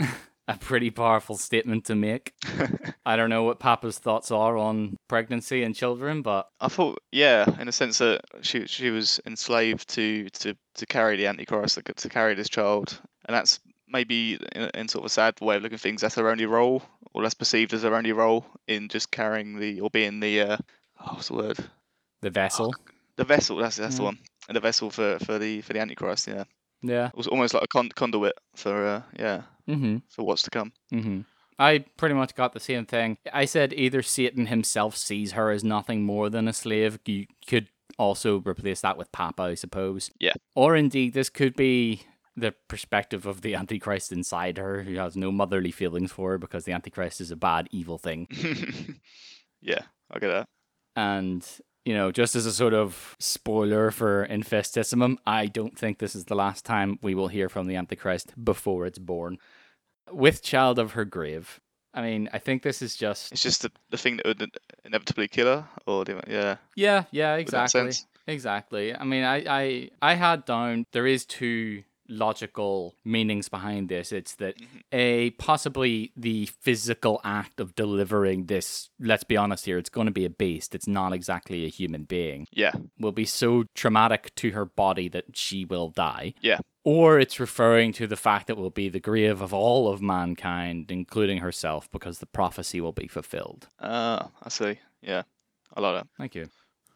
a 0.48 0.56
pretty 0.58 0.90
powerful 0.90 1.36
statement 1.36 1.86
to 1.86 1.94
make. 1.94 2.34
I 3.06 3.16
don't 3.16 3.30
know 3.30 3.44
what 3.44 3.60
Papa's 3.60 3.98
thoughts 3.98 4.30
are 4.30 4.56
on 4.56 4.96
pregnancy 5.08 5.62
and 5.62 5.74
children, 5.74 6.22
but 6.22 6.48
I 6.60 6.68
thought, 6.68 6.98
yeah, 7.12 7.46
in 7.60 7.68
a 7.68 7.72
sense 7.72 7.98
that 7.98 8.20
she 8.42 8.66
she 8.66 8.90
was 8.90 9.20
enslaved 9.26 9.88
to 9.94 10.28
to 10.30 10.54
to 10.76 10.86
carry 10.86 11.16
the 11.16 11.26
Antichrist, 11.26 11.78
to, 11.84 12.08
carry 12.08 12.34
this 12.34 12.48
child, 12.48 13.00
and 13.26 13.34
that's 13.34 13.60
maybe 13.88 14.38
in, 14.54 14.70
in 14.74 14.88
sort 14.88 15.02
of 15.02 15.06
a 15.06 15.10
sad 15.10 15.34
way 15.40 15.56
of 15.56 15.62
looking 15.62 15.76
at 15.76 15.80
things. 15.80 16.00
That's 16.02 16.16
her 16.16 16.28
only 16.28 16.46
role, 16.46 16.82
or 17.14 17.22
that's 17.22 17.34
perceived 17.34 17.72
as 17.72 17.82
her 17.84 17.94
only 17.94 18.12
role 18.12 18.44
in 18.68 18.88
just 18.88 19.10
carrying 19.10 19.58
the 19.58 19.80
or 19.80 19.88
being 19.90 20.20
the 20.20 20.40
uh, 20.40 20.56
oh, 21.00 21.14
what's 21.14 21.28
the 21.28 21.34
word? 21.34 21.58
the 22.22 22.30
vessel. 22.30 22.74
The 23.16 23.24
vessel. 23.24 23.56
That's 23.58 23.76
that's 23.76 23.96
the 23.96 24.02
Mm. 24.02 24.06
one. 24.06 24.18
And 24.48 24.56
the 24.56 24.60
vessel 24.60 24.90
for 24.90 25.18
for 25.20 25.38
the 25.38 25.60
for 25.62 25.72
the 25.72 25.80
Antichrist. 25.80 26.26
Yeah, 26.26 26.44
Yeah. 26.82 27.06
it 27.08 27.16
was 27.16 27.28
almost 27.28 27.54
like 27.54 27.62
a 27.62 27.68
con- 27.68 27.88
conduit 27.94 28.34
for 28.56 28.86
uh, 28.86 29.02
yeah 29.18 29.42
Mm-hmm. 29.68 29.98
for 30.08 30.24
what's 30.24 30.42
to 30.42 30.50
come. 30.50 30.72
Mm-hmm. 30.92 31.20
I 31.58 31.84
pretty 31.96 32.14
much 32.14 32.34
got 32.34 32.52
the 32.52 32.60
same 32.60 32.84
thing. 32.84 33.16
I 33.32 33.44
said 33.44 33.72
either 33.72 34.02
Satan 34.02 34.46
himself 34.46 34.96
sees 34.96 35.32
her 35.32 35.50
as 35.50 35.62
nothing 35.62 36.02
more 36.02 36.28
than 36.28 36.48
a 36.48 36.52
slave. 36.52 36.98
You 37.06 37.26
could 37.46 37.68
also 37.98 38.40
replace 38.40 38.80
that 38.80 38.98
with 38.98 39.12
Papa, 39.12 39.42
I 39.42 39.54
suppose. 39.54 40.10
Yeah. 40.18 40.32
Or 40.54 40.74
indeed, 40.74 41.14
this 41.14 41.30
could 41.30 41.54
be 41.54 42.02
the 42.36 42.54
perspective 42.68 43.26
of 43.26 43.42
the 43.42 43.54
Antichrist 43.54 44.10
inside 44.10 44.58
her, 44.58 44.82
who 44.82 44.96
has 44.96 45.16
no 45.16 45.30
motherly 45.30 45.70
feelings 45.70 46.10
for 46.10 46.32
her 46.32 46.38
because 46.38 46.64
the 46.64 46.72
Antichrist 46.72 47.20
is 47.20 47.30
a 47.30 47.36
bad, 47.36 47.68
evil 47.70 47.98
thing. 47.98 48.26
yeah, 49.60 49.82
I 50.10 50.18
get 50.18 50.28
that. 50.28 50.48
And, 50.96 51.46
you 51.84 51.94
know, 51.94 52.10
just 52.10 52.34
as 52.34 52.46
a 52.46 52.52
sort 52.52 52.74
of 52.74 53.16
spoiler 53.18 53.90
for 53.90 54.26
Infestissumam, 54.26 55.16
I 55.26 55.46
don't 55.46 55.78
think 55.78 55.98
this 55.98 56.14
is 56.14 56.24
the 56.24 56.34
last 56.34 56.64
time 56.64 56.98
we 57.02 57.14
will 57.14 57.28
hear 57.28 57.48
from 57.48 57.66
the 57.66 57.76
Antichrist 57.76 58.32
before 58.42 58.86
it's 58.86 58.98
born. 58.98 59.38
With 60.10 60.42
Child 60.42 60.78
of 60.78 60.92
Her 60.92 61.04
Grave. 61.04 61.60
I 61.92 62.02
mean, 62.02 62.28
I 62.32 62.38
think 62.38 62.62
this 62.62 62.82
is 62.82 62.96
just. 62.96 63.32
It's 63.32 63.42
just 63.42 63.62
the, 63.62 63.70
the 63.90 63.96
thing 63.96 64.16
that 64.16 64.26
would 64.26 64.50
inevitably 64.84 65.28
kill 65.28 65.46
her, 65.46 65.68
or 65.86 66.04
the, 66.04 66.20
yeah, 66.26 66.56
Yeah, 66.74 67.04
yeah, 67.10 67.36
exactly. 67.36 67.92
Exactly. 68.26 68.96
I 68.96 69.04
mean, 69.04 69.22
I, 69.22 69.44
I, 69.46 69.90
I 70.00 70.14
had 70.14 70.44
down, 70.46 70.86
there 70.92 71.06
is 71.06 71.26
two 71.26 71.84
logical 72.08 72.94
meanings 73.04 73.48
behind 73.48 73.88
this. 73.88 74.12
It's 74.12 74.34
that 74.36 74.56
Mhm. 74.58 74.82
a 74.92 75.30
possibly 75.32 76.12
the 76.16 76.46
physical 76.60 77.20
act 77.24 77.60
of 77.60 77.74
delivering 77.74 78.46
this, 78.46 78.90
let's 78.98 79.24
be 79.24 79.36
honest 79.36 79.66
here, 79.66 79.78
it's 79.78 79.90
going 79.90 80.06
to 80.06 80.12
be 80.12 80.24
a 80.24 80.30
beast. 80.30 80.74
It's 80.74 80.86
not 80.88 81.12
exactly 81.12 81.64
a 81.64 81.68
human 81.68 82.04
being. 82.04 82.46
yeah, 82.52 82.72
will 82.98 83.12
be 83.12 83.24
so 83.24 83.64
traumatic 83.74 84.34
to 84.36 84.50
her 84.52 84.64
body 84.64 85.08
that 85.08 85.24
she 85.36 85.64
will 85.64 85.90
die. 85.90 86.34
Yeah. 86.40 86.58
Or 86.84 87.18
it's 87.18 87.40
referring 87.40 87.92
to 87.94 88.06
the 88.06 88.16
fact 88.16 88.46
that 88.46 88.56
will 88.56 88.70
be 88.70 88.88
the 88.88 89.00
grave 89.00 89.40
of 89.40 89.52
all 89.54 89.88
of 89.88 90.02
mankind, 90.02 90.90
including 90.90 91.38
herself, 91.38 91.90
because 91.90 92.18
the 92.18 92.26
prophecy 92.26 92.80
will 92.80 92.92
be 92.92 93.08
fulfilled. 93.08 93.68
uh, 93.78 94.28
I 94.42 94.48
see. 94.50 94.78
Yeah, 95.02 95.22
I 95.74 95.80
like 95.80 95.94
that. 96.02 96.06
Thank 96.18 96.34
you. 96.34 96.46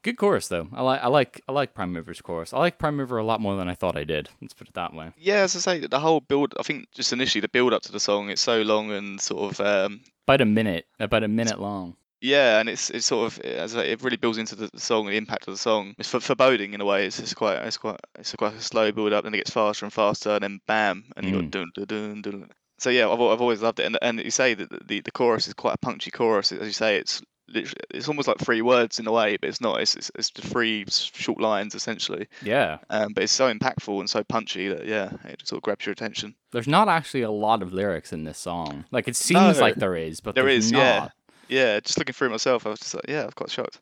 Good 0.08 0.16
chorus 0.18 0.48
though. 0.48 0.68
I 0.72 0.82
like 0.82 1.00
I 1.02 1.08
like 1.08 1.40
I 1.48 1.52
like 1.52 1.74
Prime 1.74 1.92
Mover's 1.92 2.20
chorus. 2.20 2.52
I 2.52 2.58
like 2.58 2.78
Prime 2.78 2.96
Mover 2.96 3.18
a 3.18 3.24
lot 3.24 3.40
more 3.40 3.56
than 3.56 3.68
I 3.68 3.74
thought 3.74 3.96
I 3.96 4.04
did. 4.04 4.28
Let's 4.40 4.54
put 4.54 4.68
it 4.68 4.74
that 4.74 4.94
way. 4.94 5.12
Yeah, 5.18 5.40
as 5.40 5.54
I 5.56 5.60
say, 5.60 5.86
the 5.86 5.98
whole 6.00 6.20
build. 6.20 6.54
I 6.58 6.62
think 6.62 6.90
just 6.92 7.12
initially 7.12 7.40
the 7.40 7.48
build 7.48 7.72
up 7.72 7.82
to 7.82 7.92
the 7.92 8.00
song, 8.00 8.30
it's 8.30 8.40
so 8.42 8.62
long 8.62 8.90
and 8.90 9.20
sort 9.20 9.52
of 9.52 9.60
um, 9.60 10.00
About 10.26 10.40
a 10.40 10.46
minute, 10.46 10.86
about 10.98 11.24
a 11.24 11.28
minute 11.28 11.60
long. 11.60 11.96
yeah, 12.20 12.58
and 12.60 12.68
it's 12.68 12.90
it's 12.90 13.06
sort 13.06 13.32
of 13.32 13.38
as 13.44 13.76
I 13.76 13.82
say, 13.82 13.92
it 13.92 14.02
really 14.02 14.16
builds 14.16 14.38
into 14.38 14.56
the, 14.56 14.68
song 14.76 15.06
and 15.06 15.12
the 15.14 15.18
impact 15.18 15.46
of 15.48 15.54
the 15.54 15.58
song. 15.58 15.94
It's 15.98 16.08
for, 16.08 16.20
foreboding 16.20 16.74
in 16.74 16.80
a 16.80 16.84
way. 16.84 17.06
It's, 17.06 17.18
it's 17.20 17.34
quite 17.34 17.58
it's 17.58 17.76
quite 17.76 18.00
it's 18.18 18.34
quite 18.34 18.54
a 18.54 18.60
slow 18.60 18.90
build 18.92 19.12
up, 19.12 19.24
then 19.24 19.34
it 19.34 19.38
gets 19.38 19.50
faster 19.50 19.84
and 19.86 19.92
faster, 19.92 20.30
and 20.30 20.42
then 20.42 20.60
bam, 20.66 21.04
and 21.16 21.26
you 21.26 21.32
Mm. 21.36 21.40
got 21.42 21.50
dun 21.50 21.70
dun 21.74 21.86
dun 21.86 22.22
dun. 22.22 22.50
So 22.80 22.90
yeah, 22.90 23.08
I've 23.10 23.20
I've 23.20 23.40
always 23.40 23.60
loved 23.62 23.80
it, 23.80 23.86
and 23.86 23.98
and 24.02 24.20
you 24.20 24.30
say 24.30 24.54
that 24.54 24.70
the- 24.88 25.00
the 25.00 25.10
chorus 25.10 25.48
is 25.48 25.54
quite 25.54 25.74
a 25.74 25.78
punchy 25.78 26.10
chorus. 26.10 26.52
As 26.52 26.66
you 26.66 26.72
say, 26.72 26.96
it's 26.96 27.20
it's 27.54 28.08
almost 28.08 28.28
like 28.28 28.38
three 28.38 28.62
words 28.62 28.98
in 28.98 29.06
a 29.06 29.12
way, 29.12 29.36
but 29.36 29.48
it's 29.48 29.60
not. 29.60 29.80
It's 29.80 29.96
it's, 29.96 30.10
it's 30.14 30.30
three 30.30 30.84
short 30.88 31.40
lines 31.40 31.74
essentially. 31.74 32.26
Yeah. 32.42 32.78
Um, 32.90 33.12
but 33.14 33.22
it's 33.24 33.32
so 33.32 33.52
impactful 33.52 33.98
and 34.00 34.08
so 34.10 34.22
punchy 34.24 34.68
that 34.68 34.86
yeah, 34.86 35.12
it 35.24 35.46
sort 35.46 35.58
of 35.58 35.62
grabs 35.62 35.86
your 35.86 35.92
attention. 35.92 36.34
There's 36.52 36.68
not 36.68 36.88
actually 36.88 37.22
a 37.22 37.30
lot 37.30 37.62
of 37.62 37.72
lyrics 37.72 38.12
in 38.12 38.24
this 38.24 38.38
song. 38.38 38.84
Like 38.90 39.08
it 39.08 39.16
seems 39.16 39.56
No. 39.56 39.60
like 39.62 39.76
there 39.76 39.96
is, 39.96 40.20
but 40.20 40.34
there's 40.34 40.70
not. 40.72 40.78
yeah. 40.78 41.08
Yeah, 41.50 41.80
just 41.80 41.96
looking 41.98 42.12
through 42.12 42.28
myself, 42.28 42.66
I 42.66 42.68
was 42.70 42.78
just 42.80 42.92
like, 42.94 43.06
yeah, 43.08 43.22
I 43.22 43.24
was 43.24 43.34
quite 43.34 43.50
shocked. 43.50 43.80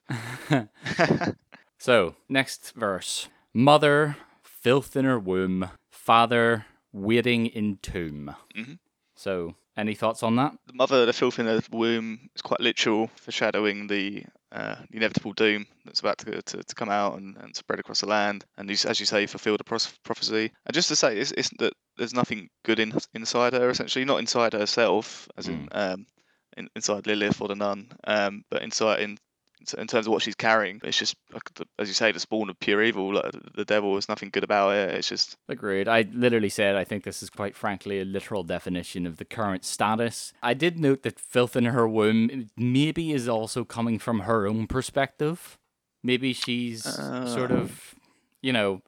So, 1.79 2.15
next 2.29 2.73
verse. 2.75 3.29
Mother, 3.53 4.17
filth 4.43 4.97
in 4.97 5.05
her 5.05 5.19
womb, 5.19 5.69
father, 5.91 6.65
waiting 6.93 7.47
in 7.47 7.79
tomb. 7.83 8.35
Mhm. 8.57 8.79
So, 9.15 9.57
any 9.77 9.95
thoughts 9.95 10.23
on 10.23 10.37
that? 10.37 10.53
the 10.67 10.73
mother, 10.73 11.07
the 11.07 11.13
filth 11.13 11.39
in 11.39 11.47
her 11.47 11.61
womb, 11.71 12.29
is 12.35 12.43
quite 12.43 12.61
literal, 12.61 13.11
foreshadowing 13.17 13.87
the, 13.87 14.25
uh, 14.53 14.77
the 14.91 14.97
inevitable 14.97 15.33
doom 15.33 15.67
that's 15.85 16.01
about 16.01 16.19
to, 16.19 16.43
to, 16.43 16.63
to 16.63 16.75
come 16.75 16.91
out 16.91 17.19
and, 17.19 17.37
and 17.39 17.55
spread 17.55 17.81
across 17.81 18.01
the 18.01 18.09
land. 18.09 18.45
And 18.57 18.71
as 18.71 19.01
you 19.01 19.07
say, 19.07 19.27
fulfill 19.27 19.57
the 19.57 19.65
prophecy. 19.65 20.53
And 20.67 20.75
just 20.75 20.89
to 20.89 20.97
say, 20.97 21.19
it's, 21.19 21.33
it's 21.33 21.51
that 21.59 21.73
there's 21.97 22.15
nothing 22.15 22.49
good 22.65 22.79
in, 22.79 22.93
inside 23.15 23.53
her, 23.53 23.71
essentially, 23.71 24.05
not 24.05 24.21
inside 24.21 24.53
herself, 24.53 25.29
as 25.37 25.49
in, 25.49 25.69
um, 25.73 26.07
in 26.57 26.69
inside 26.75 27.07
Lilith 27.07 27.41
or 27.41 27.49
the 27.49 27.55
nun, 27.55 27.91
um, 28.05 28.43
but 28.51 28.63
inside 28.63 29.01
in 29.01 29.19
in 29.75 29.87
terms 29.87 30.07
of 30.07 30.13
what 30.13 30.23
she's 30.23 30.35
carrying. 30.35 30.81
It's 30.85 30.99
just, 30.99 31.17
as 31.79 31.89
you 31.89 31.95
say, 31.95 32.13
the 32.13 32.21
spawn 32.21 32.51
of 32.51 32.59
pure 32.61 32.83
evil. 32.83 33.15
Like 33.15 33.33
the, 33.55 33.65
devil. 33.65 33.93
There's 33.93 34.09
nothing 34.09 34.31
good 34.31 34.45
about 34.45 34.75
it. 34.75 34.95
It's 34.95 35.09
just 35.09 35.37
Agreed. 35.49 35.89
I 35.89 36.07
literally 36.13 36.49
said 36.49 36.77
I 36.77 36.85
think 36.85 37.05
this 37.05 37.23
is 37.23 37.31
quite 37.31 37.57
frankly 37.57 38.01
a 38.01 38.05
literal 38.05 38.43
definition 38.43 39.07
of 39.07 39.17
the 39.17 39.25
current 39.25 39.65
status. 39.65 40.33
I 40.43 40.55
did 40.55 40.79
note 40.79 41.03
that 41.03 41.19
filth 41.19 41.57
in 41.57 41.65
her 41.67 41.89
womb 41.89 42.51
maybe 42.57 43.13
is 43.13 43.29
also 43.29 43.65
coming 43.65 43.99
from 43.99 44.21
her 44.21 44.47
own 44.47 44.67
perspective. 44.67 45.59
Maybe 46.03 46.33
she's 46.33 46.85
sort 46.85 47.51
Uh. 47.51 47.57
of, 47.57 47.95
you 48.43 48.53
know, 48.53 48.81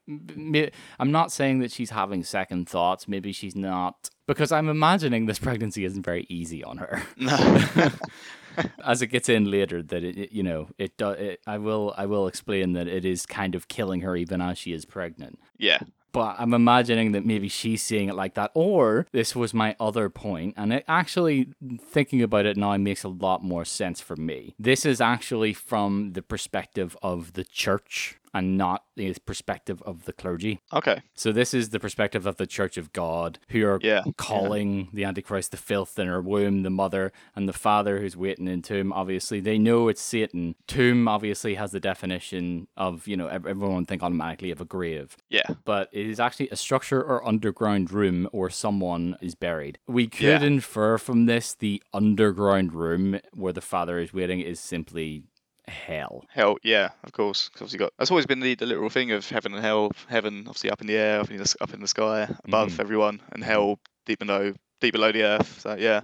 I'm 1.01 1.11
not 1.11 1.33
saying 1.33 1.59
that 1.61 1.73
she's 1.73 1.91
having 1.91 2.23
second 2.23 2.69
thoughts. 2.69 3.09
Maybe 3.09 3.33
she's 3.33 3.57
not. 3.57 4.09
Because 4.29 4.53
I'm 4.53 4.69
imagining 4.69 5.27
this 5.27 5.39
pregnancy 5.41 5.85
isn't 5.85 6.05
very 6.05 6.27
easy 6.29 6.63
on 6.63 6.77
her. 6.79 7.03
no. 7.17 7.37
As 8.85 9.03
it 9.03 9.09
gets 9.09 9.29
in 9.29 9.51
later, 9.51 9.83
that 9.83 10.03
it, 10.03 10.19
it 10.19 10.33
you 10.33 10.43
know, 10.43 10.69
it, 10.79 10.97
does. 10.97 11.37
I 11.47 11.59
will, 11.59 11.95
I 11.97 12.07
will 12.07 12.27
explain 12.27 12.73
that 12.73 12.87
it 12.89 13.05
is 13.05 13.27
kind 13.27 13.55
of 13.55 13.69
killing 13.69 14.01
her 14.03 14.17
even 14.17 14.41
as 14.41 14.59
she 14.59 14.73
is 14.73 14.85
pregnant. 14.85 15.39
yeah. 15.59 15.81
but 16.13 16.37
I'm 16.39 16.55
imagining 16.55 17.13
that 17.13 17.25
maybe 17.25 17.49
she's 17.49 17.83
seeing 17.83 18.09
it 18.09 18.15
like 18.15 18.35
that. 18.35 18.51
Or 18.55 19.07
this 19.13 19.37
was 19.37 19.53
my 19.55 19.77
other 19.79 20.09
point, 20.09 20.55
and 20.57 20.73
it 20.73 20.85
actually, 20.89 21.49
thinking 21.81 22.23
about 22.23 22.47
it 22.47 22.57
now, 22.57 22.77
makes 22.77 23.05
a 23.05 23.09
lot 23.09 23.43
more 23.45 23.65
sense 23.65 24.01
for 24.01 24.17
me. 24.17 24.55
This 24.59 24.87
is 24.87 25.01
actually 25.01 25.53
from 25.53 26.13
the 26.13 26.23
perspective 26.23 26.97
of 27.03 27.35
the 27.35 27.45
church 27.45 28.18
and 28.35 28.57
not 28.59 28.85
the 28.97 29.15
perspective 29.27 29.83
of 29.83 30.05
the 30.05 30.13
clergy. 30.13 30.61
Okay. 30.73 31.03
So 31.15 31.33
this 31.33 31.55
is 31.55 31.71
the 31.71 31.81
perspective 31.81 32.27
of 32.27 32.37
the 32.37 32.47
Church 32.47 32.77
of 32.77 32.93
God, 32.93 33.39
who 33.51 33.65
are 33.67 33.79
Yeah. 33.83 34.03
calling 34.17 34.89
the 34.93 35.05
Antichrist 35.05 35.51
the 35.51 35.57
filth 35.57 35.99
in 35.99 36.07
her 36.09 36.21
womb, 36.21 36.63
the 36.63 36.71
mother 36.71 37.13
and 37.37 37.49
the 37.49 37.53
father 37.53 38.01
who's 38.01 38.17
waiting 38.17 38.49
in 38.49 38.63
tomb. 38.63 38.93
Obviously, 38.93 39.41
they 39.41 39.59
know 39.59 39.89
it's 39.89 40.01
Satan. 40.01 40.55
Tomb 40.67 41.09
obviously 41.09 41.55
has 41.55 41.71
the 41.73 41.81
definition 41.81 42.67
of 42.77 43.07
you 43.07 43.17
know 43.17 43.29
everyone 43.29 43.85
think 43.85 44.03
automatically 44.03 44.51
of 44.51 44.61
a 44.61 44.65
grave, 44.65 45.17
Yeah. 45.29 45.43
but 45.65 45.89
it 45.93 46.07
is 46.07 46.19
actually 46.21 46.49
a 46.51 46.57
structure 46.57 47.03
or 47.03 47.27
underground 47.27 47.91
room 47.93 48.29
where 48.33 48.51
someone 48.51 49.17
is 49.21 49.35
buried. 49.35 49.79
We 49.87 50.07
could 50.09 50.43
Yeah. 50.43 50.43
infer 50.43 50.99
from 50.99 51.27
this 51.27 51.55
the 51.55 51.83
underground 51.95 52.73
room 52.75 53.21
where 53.33 53.53
the 53.53 53.61
father 53.61 53.99
is 53.99 54.13
waiting 54.13 54.41
is 54.41 54.59
simply 54.61 55.23
hell. 55.69 56.25
Hell, 56.31 56.57
yeah, 56.63 56.91
of 57.05 57.13
course. 57.13 57.49
'cause 57.51 57.63
obviously, 57.63 57.79
got 57.79 57.93
that's 57.99 58.11
always 58.11 58.27
been 58.27 58.41
the, 58.41 58.55
the 58.55 58.67
literal 58.67 58.91
thing 58.91 59.13
of 59.13 59.29
heaven 59.29 59.55
and 59.55 59.63
hell. 59.65 59.93
Heaven, 60.09 60.45
obviously, 60.47 60.71
up 60.71 60.81
in 60.81 60.87
the 60.87 60.97
air, 60.97 61.21
up 61.21 61.31
in 61.31 61.37
the 61.37 61.55
up 61.61 61.73
in 61.75 61.81
the 61.81 61.89
sky, 61.89 62.29
above 62.45 62.73
Mhm. 62.73 62.81
everyone, 62.81 63.21
and 63.33 63.45
hell 63.45 63.79
deep 64.07 64.19
below, 64.19 64.55
deep 64.81 64.93
below 64.93 65.13
the 65.13 65.23
earth. 65.23 65.61
So 65.61 65.75
yeah, 65.75 66.01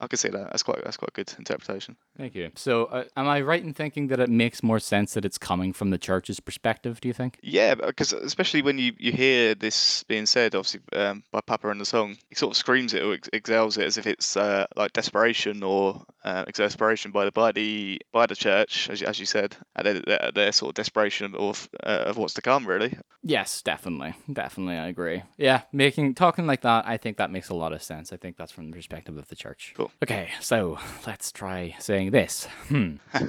I 0.00 0.06
can 0.08 0.18
see 0.18 0.28
that. 0.28 0.50
That's 0.50 0.62
quite 0.62 0.82
that's 0.84 0.96
quite 0.96 1.10
a 1.10 1.12
good 1.24 1.32
interpretation. 1.38 1.96
Thank 2.18 2.34
you. 2.34 2.50
So, 2.54 2.84
uh, 2.86 3.04
am 3.16 3.28
I 3.28 3.40
right 3.42 3.62
in 3.62 3.74
thinking 3.74 4.06
that 4.08 4.20
it 4.20 4.30
makes 4.30 4.62
more 4.62 4.78
sense 4.80 5.12
that 5.14 5.24
it's 5.26 5.36
coming 5.38 5.72
from 5.74 5.90
the 5.90 5.98
church's 5.98 6.40
perspective? 6.40 7.00
Do 7.00 7.08
you 7.08 7.14
think? 7.14 7.38
Yeah, 7.42 7.74
because 7.74 8.12
especially 8.14 8.62
when 8.62 8.78
you, 8.78 8.92
you 8.98 9.12
hear 9.12 9.54
this 9.54 10.02
being 10.04 10.24
said, 10.26 10.54
obviously 10.54 10.80
um, 10.94 11.22
by 11.30 11.40
Papa 11.46 11.68
in 11.70 11.78
the 11.78 11.84
song, 11.84 12.16
he 12.30 12.34
sort 12.34 12.52
of 12.52 12.56
screams 12.56 12.94
it 12.94 13.02
or 13.02 13.12
ex- 13.14 13.28
exhales 13.34 13.76
it 13.76 13.84
as 13.86 13.98
if 13.98 14.06
it's 14.06 14.36
uh, 14.36 14.64
like 14.76 14.92
desperation 14.94 15.62
or 15.62 16.04
uh, 16.26 16.44
exasperation 16.48 17.12
by 17.12 17.24
the 17.24 17.32
by 17.32 17.52
the 17.52 18.00
by 18.12 18.26
the 18.26 18.34
church, 18.36 18.90
as, 18.90 19.00
you- 19.00 19.06
as 19.06 19.18
you 19.20 19.26
said, 19.26 19.56
at 19.76 19.84
their, 19.84 20.30
their, 20.34 20.52
sort 20.52 20.70
of 20.70 20.74
desperation 20.74 21.34
of 21.36 21.68
uh, 21.84 22.04
of 22.10 22.16
what's 22.18 22.34
to 22.34 22.42
come, 22.42 22.66
really. 22.66 22.98
Yes, 23.22 23.62
definitely, 23.62 24.14
definitely, 24.32 24.76
I 24.76 24.88
agree. 24.88 25.22
Yeah, 25.38 25.62
making 25.72 26.14
talking 26.14 26.46
like 26.46 26.62
that, 26.62 26.86
I 26.86 26.96
think 26.96 27.16
that 27.16 27.30
makes 27.30 27.48
a 27.48 27.54
lot 27.54 27.72
of 27.72 27.82
sense. 27.82 28.12
I 28.12 28.16
think 28.16 28.36
that's 28.36 28.52
from 28.52 28.70
the 28.70 28.76
perspective 28.76 29.16
of 29.16 29.28
the 29.28 29.36
church. 29.36 29.72
Cool. 29.76 29.90
Okay, 30.02 30.30
so 30.40 30.78
let's 31.06 31.32
try 31.32 31.74
saying 31.78 32.10
this. 32.10 32.46
Hmm. 32.68 32.96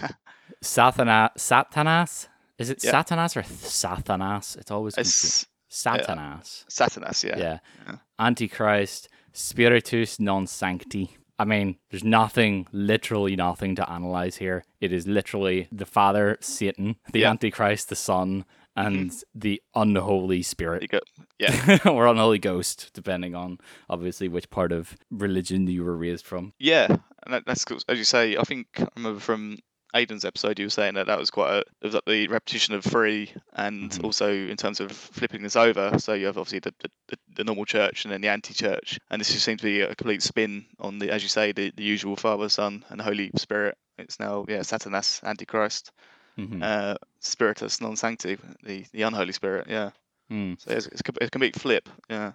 Satana, 0.63 1.29
Satanas. 1.37 2.27
Is 2.57 2.69
it 2.69 2.83
Yeah. 2.83 2.91
Satanas 2.91 3.37
or 3.37 3.43
th- 3.43 3.59
Satanas? 3.59 4.57
It's 4.57 4.71
always. 4.71 4.97
It's 4.97 5.45
Satanas. 5.69 6.65
Satanas, 6.69 7.23
yeah. 7.23 7.37
Yeah. 7.37 7.59
Yeah. 7.85 7.95
Antichrist, 8.19 9.09
Spiritus 9.33 10.19
non 10.19 10.47
sancti. 10.47 11.15
I 11.39 11.45
mean, 11.45 11.77
there's 11.91 12.03
nothing, 12.03 12.67
literally 12.71 13.35
nothing 13.35 13.75
to 13.75 13.89
analyze 13.89 14.37
here. 14.37 14.63
It 14.81 14.91
is 14.91 15.07
literally 15.07 15.67
the 15.71 15.85
Father, 15.85 16.37
Satan, 16.41 16.95
the 17.11 17.19
Yeah. 17.19 17.29
Antichrist, 17.29 17.89
the 17.89 17.95
Son, 17.95 18.45
and 18.75 19.09
mm-hmm. 19.11 19.39
the 19.39 19.61
unholy 19.75 20.41
Spirit. 20.43 20.89
go, 20.89 20.99
yeah, 21.39 21.79
or 21.85 22.07
unholy 22.07 22.39
ghost, 22.39 22.91
depending 22.93 23.35
on 23.35 23.59
obviously 23.89 24.27
which 24.27 24.49
part 24.49 24.71
of 24.71 24.95
religion 25.11 25.67
you 25.67 25.83
were 25.83 25.97
raised 25.97 26.25
from. 26.25 26.53
yeah, 26.59 26.85
and 26.87 27.33
that, 27.33 27.43
that's 27.45 27.65
cool. 27.65 27.79
as 27.87 27.97
you 27.97 28.03
say. 28.03 28.37
I 28.37 28.43
think 28.43 28.67
I 28.77 28.87
remember 28.95 29.19
from 29.19 29.57
Aiden's 29.95 30.25
episode, 30.25 30.59
you 30.59 30.65
were 30.65 30.69
saying 30.69 30.95
that 30.95 31.07
that 31.07 31.17
was 31.19 31.31
quite 31.31 31.51
a 31.53 31.59
it 31.59 31.65
was 31.83 31.93
like 31.93 32.05
the 32.05 32.27
repetition 32.27 32.75
of 32.75 32.83
three, 32.83 33.31
and 33.53 33.91
Mhm. 33.91 34.03
also 34.03 34.31
in 34.31 34.57
terms 34.57 34.79
of 34.79 34.91
flipping 34.91 35.43
this 35.43 35.55
over. 35.55 35.97
So 35.99 36.13
you 36.13 36.25
have 36.27 36.37
obviously 36.37 36.59
the, 36.59 36.73
the, 37.07 37.17
the, 37.35 37.43
normal 37.43 37.65
church 37.65 38.03
and 38.05 38.11
then 38.11 38.21
the 38.21 38.27
anti-church, 38.29 38.99
and 39.09 39.19
this 39.19 39.31
just 39.31 39.45
seems 39.45 39.61
to 39.61 39.65
be 39.67 39.81
a 39.81 39.95
complete 39.95 40.21
spin 40.21 40.65
on 40.79 40.99
the, 40.99 41.09
as 41.11 41.23
you 41.23 41.29
say, 41.29 41.51
the, 41.53 41.71
the 41.75 41.83
usual 41.83 42.15
Father, 42.15 42.49
Son, 42.49 42.83
and 42.89 42.99
Holy 43.01 43.31
Spirit. 43.37 43.77
It's 43.97 44.19
now 44.19 44.45
yeah, 44.47 44.59
Satanas, 44.59 45.23
Antichrist, 45.23 45.91
Mhm. 46.37 46.61
uh, 46.61 46.95
Spiritus 47.19 47.81
non 47.81 47.95
sancti, 47.95 48.37
the 48.63 48.85
the 48.91 49.01
unholy 49.03 49.31
spirit. 49.33 49.67
Yeah, 49.69 49.91
Mm. 50.29 50.59
so 50.59 50.71
it's, 50.71 50.87
it's 50.87 51.01
a 51.21 51.25
a 51.25 51.29
complete 51.29 51.55
flip. 51.59 51.89
Yeah, 52.09 52.33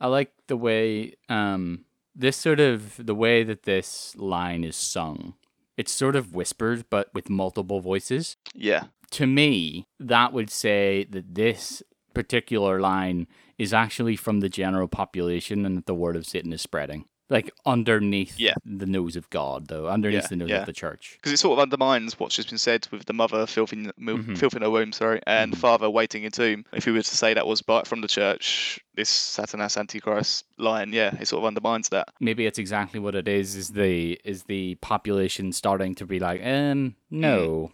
I 0.00 0.06
like 0.06 0.32
the 0.46 0.56
way 0.56 1.14
um 1.28 1.84
this 2.14 2.36
sort 2.36 2.60
of 2.60 2.96
the 3.04 3.14
way 3.14 3.42
that 3.44 3.64
this 3.64 4.14
line 4.16 4.64
is 4.64 4.76
sung. 4.76 5.34
It's 5.76 5.92
sort 5.92 6.16
of 6.16 6.34
whispered 6.34 6.84
but 6.90 7.12
with 7.14 7.28
multiple 7.30 7.80
voices. 7.80 8.36
yeah, 8.54 8.84
To 9.12 9.26
me, 9.26 9.86
that 9.98 10.32
would 10.32 10.50
say 10.50 11.04
that 11.10 11.34
this 11.34 11.82
particular 12.14 12.80
line 12.80 13.26
is 13.58 13.72
actually 13.72 14.16
from 14.16 14.40
the 14.40 14.48
general 14.48 14.88
population 14.88 15.64
and 15.66 15.76
that 15.76 15.86
the 15.86 15.94
word 15.94 16.16
of 16.16 16.26
Satan 16.26 16.52
is 16.52 16.62
spreading. 16.62 17.06
Like 17.30 17.50
underneath 17.64 18.38
Yeah. 18.38 18.54
the 18.66 18.84
nose 18.86 19.16
of 19.16 19.30
God, 19.30 19.68
though, 19.68 19.88
underneath 19.88 20.24
Yeah, 20.24 20.28
the 20.28 20.36
nose 20.36 20.50
yeah. 20.50 20.60
of 20.60 20.66
the 20.66 20.72
church. 20.74 21.16
because 21.16 21.32
it 21.32 21.38
sort 21.38 21.58
of 21.58 21.62
undermines 21.62 22.18
what's 22.20 22.36
just 22.36 22.50
been 22.50 22.58
said 22.58 22.86
with 22.90 23.06
the 23.06 23.14
mother 23.14 23.46
filthing 23.46 23.90
mil- 23.96 24.18
Mhm. 24.18 24.36
filth 24.36 24.54
in 24.54 24.60
her 24.62 24.68
womb, 24.70 24.92
sorry, 24.92 25.20
and 25.26 25.52
Mhm. 25.52 25.56
father 25.56 25.88
waiting 25.88 26.24
in 26.24 26.30
tomb. 26.32 26.64
If 26.74 26.84
we 26.86 26.92
were 26.92 27.00
to 27.02 27.16
say 27.16 27.32
that 27.32 27.46
was 27.46 27.62
from 27.86 28.02
the 28.02 28.08
church, 28.08 28.78
this 28.94 29.08
Satanas 29.10 29.76
Antichrist 29.78 30.44
line, 30.58 30.92
yeah, 30.92 31.14
it 31.18 31.26
sort 31.26 31.40
of 31.42 31.46
undermines 31.46 31.88
that. 31.88 32.08
Maybe 32.20 32.44
it's 32.46 32.58
exactly 32.58 33.00
what 33.00 33.14
it 33.14 33.26
is. 33.26 33.56
Is 33.56 33.70
the 33.70 34.20
is 34.24 34.42
the 34.44 34.74
population 34.76 35.52
starting 35.52 35.94
to 35.96 36.06
be 36.06 36.18
like, 36.20 36.44
um, 36.44 36.94
no, 37.10 37.72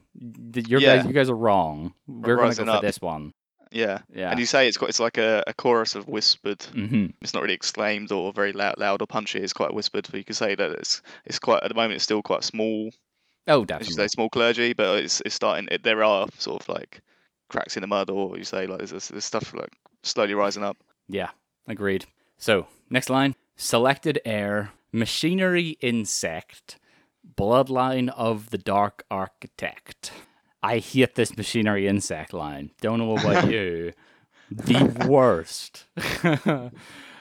th- 0.52 0.68
you're 0.68 0.80
Mm. 0.80 0.84
Yeah. 0.84 0.96
guys, 0.98 1.06
you 1.06 1.12
guys 1.12 1.28
are 1.28 1.36
wrong. 1.36 1.94
We're 2.06 2.36
gonna 2.36 2.48
rising 2.48 2.66
go 2.66 2.72
for 2.72 2.76
up. 2.76 2.82
this 2.82 3.00
one. 3.00 3.32
Yeah. 3.70 4.00
Yeah. 4.12 4.30
And 4.30 4.40
you 4.40 4.46
say 4.46 4.66
it's 4.68 4.76
quite, 4.76 4.88
it's 4.88 5.00
like 5.00 5.16
a, 5.18 5.42
a 5.46 5.54
chorus 5.54 5.94
of 5.94 6.08
whispered. 6.08 6.62
hmm 6.64 7.06
It's 7.20 7.34
not 7.34 7.42
really 7.42 7.54
exclaimed 7.54 8.10
or 8.12 8.32
very 8.32 8.52
loud, 8.52 8.78
loud 8.78 9.00
or 9.02 9.06
punchy. 9.06 9.38
It's 9.40 9.52
quite 9.52 9.72
whispered. 9.72 10.08
But 10.10 10.18
you 10.18 10.24
could 10.24 10.36
say 10.36 10.54
that 10.54 10.70
it's 10.72 11.02
it's 11.24 11.38
quite 11.38 11.62
at 11.62 11.68
the 11.68 11.74
moment. 11.74 11.94
It's 11.94 12.04
still 12.04 12.22
quite 12.22 12.44
small, 12.44 12.90
Oh, 13.46 13.54
as 13.54 13.60
you 13.60 13.66
definitely. 13.66 13.94
say, 13.94 14.06
small 14.08 14.28
clergy. 14.28 14.72
But 14.72 15.04
it's 15.04 15.20
it's 15.24 15.34
starting. 15.34 15.68
It, 15.70 15.82
there 15.84 16.02
are 16.02 16.26
sort 16.38 16.62
of 16.62 16.68
like 16.68 17.00
cracks 17.48 17.76
in 17.76 17.80
the 17.82 17.86
mud, 17.86 18.10
or 18.10 18.36
you 18.36 18.44
say 18.44 18.66
like 18.66 18.78
there's, 18.78 19.08
there's 19.08 19.24
stuff 19.24 19.52
like 19.54 19.72
slowly 20.02 20.34
rising 20.34 20.62
up. 20.64 20.76
Yeah, 21.08 21.30
agreed. 21.68 22.06
So, 22.38 22.66
next 22.88 23.10
line 23.10 23.34
selected 23.56 24.20
heir, 24.24 24.70
machinery 24.92 25.76
insect, 25.80 26.78
bloodline 27.36 28.08
of 28.16 28.50
the 28.50 28.58
dark 28.58 29.04
architect. 29.10 30.12
I 30.62 30.78
hate 30.78 31.14
this 31.14 31.36
machinery 31.36 31.86
insect 31.88 32.32
line. 32.32 32.70
Don't 32.80 32.98
know 32.98 33.16
about 33.16 33.50
you. 33.50 33.92
The 34.50 35.06
worst. 35.08 35.86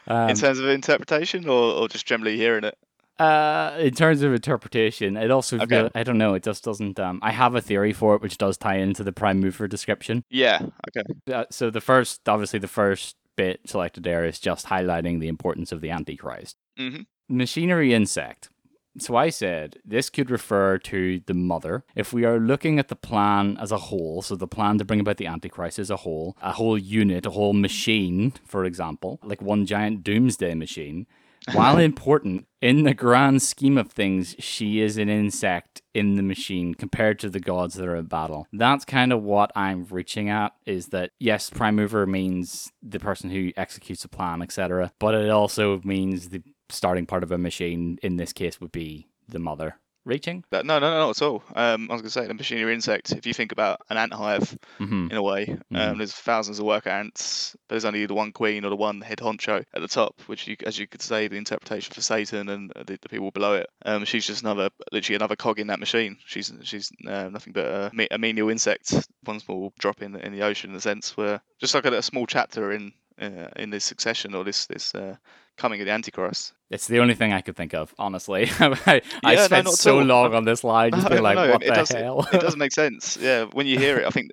um, 0.07 0.29
in 0.29 0.35
terms 0.35 0.59
of 0.59 0.65
interpretation, 0.67 1.47
or, 1.47 1.73
or 1.73 1.87
just 1.87 2.05
generally 2.05 2.35
hearing 2.37 2.63
it. 2.63 2.77
uh, 3.19 3.75
in 3.79 3.93
terms 3.93 4.21
of 4.23 4.33
interpretation, 4.33 5.15
it 5.17 5.29
also 5.31 5.59
Okay. 5.59 5.89
I 5.93 6.03
don't 6.03 6.17
know. 6.17 6.33
It 6.33 6.43
just 6.43 6.63
doesn't. 6.63 6.99
Um, 6.99 7.19
I 7.21 7.31
have 7.31 7.55
a 7.55 7.61
theory 7.61 7.93
for 7.93 8.15
it, 8.15 8.21
which 8.21 8.37
does 8.37 8.57
tie 8.57 8.77
into 8.77 9.03
the 9.03 9.11
prime 9.13 9.39
mover 9.39 9.67
description. 9.67 10.23
Yeah. 10.29 10.59
Okay. 10.89 11.33
Uh, 11.33 11.45
so 11.51 11.69
the 11.69 11.81
first, 11.81 12.27
obviously, 12.27 12.59
the 12.59 12.67
first 12.67 13.15
bit 13.35 13.61
selected 13.69 14.03
there 14.03 14.25
is 14.25 14.39
just 14.39 14.65
highlighting 14.67 15.19
the 15.19 15.27
importance 15.27 15.71
of 15.71 15.81
the 15.81 15.91
Antichrist. 15.91 16.57
hmm 16.77 17.01
Machinery 17.31 17.93
insect. 17.93 18.49
So 18.97 19.15
I 19.15 19.29
said 19.29 19.77
this 19.85 20.09
could 20.09 20.29
refer 20.29 20.77
to 20.79 21.21
the 21.25 21.33
mother. 21.33 21.83
If 21.95 22.11
we 22.11 22.25
are 22.25 22.39
looking 22.39 22.79
at 22.79 22.87
the 22.87 22.95
plan 22.95 23.57
as 23.59 23.71
a 23.71 23.77
whole, 23.77 24.21
so 24.21 24.35
the 24.35 24.47
plan 24.47 24.77
to 24.79 24.85
bring 24.85 24.99
about 24.99 25.17
the 25.17 25.27
Antichrist 25.27 25.79
as 25.79 25.89
a 25.89 25.97
whole, 25.97 26.35
a 26.41 26.53
whole 26.53 26.77
unit, 26.77 27.25
a 27.25 27.31
whole 27.31 27.53
machine, 27.53 28.33
for 28.45 28.65
example, 28.65 29.19
like 29.23 29.41
one 29.41 29.65
giant 29.65 30.03
doomsday 30.03 30.55
machine, 30.55 31.07
while 31.53 31.77
important 31.77 32.45
in 32.61 32.83
the 32.83 32.93
grand 32.93 33.41
scheme 33.41 33.77
of 33.77 33.91
things, 33.91 34.35
she 34.39 34.81
is 34.81 34.97
an 34.97 35.09
insect 35.09 35.81
in 35.93 36.15
the 36.15 36.23
machine 36.23 36.75
compared 36.75 37.17
to 37.19 37.29
the 37.29 37.39
gods 37.39 37.75
that 37.75 37.87
are 37.87 37.95
at 37.95 38.09
battle. 38.09 38.47
That's 38.51 38.85
kind 38.85 39.13
of 39.13 39.23
what 39.23 39.51
I'm 39.55 39.85
reaching 39.85 40.29
at 40.29 40.53
is 40.65 40.87
that 40.87 41.11
yes, 41.19 41.49
prime 41.49 41.75
mover 41.75 42.05
means 42.05 42.71
the 42.83 42.99
person 42.99 43.29
who 43.29 43.51
executes 43.55 44.01
the 44.01 44.09
plan, 44.09 44.41
etc. 44.41 44.91
But 44.99 45.15
it 45.15 45.29
also 45.29 45.79
means 45.83 46.29
the 46.29 46.43
starting 46.69 47.05
part 47.05 47.23
of 47.23 47.31
a 47.31 47.37
machine 47.37 47.99
in 48.01 48.17
this 48.17 48.33
case 48.33 48.61
would 48.61 48.71
be 48.71 49.07
the 49.27 49.39
mother. 49.39 49.75
Reaching? 50.05 50.43
That, 50.49 50.65
no, 50.65 50.79
no, 50.79 50.89
no, 50.89 50.97
not 50.99 51.09
at 51.09 51.21
all. 51.21 51.43
Um, 51.55 51.87
I 51.91 51.93
was 51.93 52.01
going 52.01 52.03
to 52.03 52.09
say 52.09 52.25
the 52.25 52.33
machinery 52.33 52.73
insect. 52.73 53.11
If 53.11 53.27
you 53.27 53.33
think 53.33 53.51
about 53.51 53.81
an 53.89 53.97
ant 53.97 54.13
hive, 54.13 54.57
hmm 54.77 55.07
in 55.11 55.17
a 55.17 55.21
way. 55.21 55.57
Um, 55.73 55.97
there's 55.97 56.13
thousands 56.13 56.59
of 56.59 56.65
worker 56.65 56.89
ants, 56.89 57.55
but 57.67 57.73
there's 57.73 57.85
only 57.85 58.05
the 58.05 58.13
one 58.13 58.31
queen 58.31 58.63
or 58.63 58.69
the 58.69 58.75
one 58.75 59.01
head 59.01 59.19
honcho 59.19 59.63
at 59.73 59.81
the 59.81 59.87
top, 59.87 60.19
which, 60.27 60.47
you, 60.47 60.55
as 60.65 60.79
you 60.79 60.87
could 60.87 61.01
say, 61.01 61.27
the 61.27 61.35
interpretation 61.35 61.93
for 61.93 62.01
Satan 62.01 62.47
and 62.49 62.71
the, 62.85 62.97
the 63.01 63.09
people 63.09 63.31
below 63.31 63.55
it. 63.55 63.67
Um, 63.85 64.05
she's 64.05 64.25
just 64.25 64.41
another, 64.41 64.69
literally 64.91 65.15
another 65.15 65.35
cog 65.35 65.59
in 65.59 65.67
that 65.67 65.79
machine. 65.79 66.17
She's 66.25 66.51
she's 66.63 66.91
uh, 67.07 67.29
nothing 67.29 67.53
but 67.53 67.65
a, 67.65 68.07
a 68.11 68.17
menial 68.17 68.49
insect, 68.49 68.93
one 69.25 69.39
small 69.39 69.73
drop 69.79 70.01
in 70.01 70.13
the, 70.13 70.25
in 70.25 70.31
the 70.31 70.43
ocean, 70.43 70.69
in 70.69 70.75
a 70.75 70.81
sense, 70.81 71.17
where 71.17 71.41
just 71.59 71.73
like 71.73 71.85
a, 71.85 71.97
a 71.97 72.01
small 72.01 72.25
chapter 72.25 72.71
in 72.71 72.93
uh, 73.21 73.49
in 73.55 73.69
this 73.69 73.85
succession 73.85 74.33
or 74.35 74.43
this 74.43 74.65
this 74.67 74.93
uh, 74.95 75.15
coming 75.57 75.79
of 75.81 75.85
the 75.85 75.91
Antichrist. 75.91 76.53
It's 76.69 76.87
the 76.87 76.99
only 76.99 77.15
thing 77.15 77.33
I 77.33 77.41
could 77.41 77.55
think 77.55 77.73
of, 77.73 77.93
honestly. 77.99 78.49
I, 78.59 79.01
Yeah, 79.23 79.35
no, 79.35 79.35
spent 79.45 79.67
at 79.67 79.73
so 79.73 79.97
all. 79.99 80.05
long 80.05 80.33
on 80.35 80.45
this 80.45 80.63
line 80.63 80.91
just 80.91 81.03
No, 81.03 81.09
being 81.15 81.23
like, 81.23 81.35
no, 81.35 81.49
what 81.51 81.63
it 81.63 81.67
the 81.69 81.73
does- 81.73 81.89
hell? 81.89 82.27
it 82.31 82.39
doesn't 82.41 82.59
make 82.65 82.71
sense. 82.71 83.17
Yeah, 83.19 83.45
when 83.53 83.65
you 83.67 83.77
hear 83.79 83.97
it, 83.99 84.05
I 84.05 84.09
think 84.11 84.31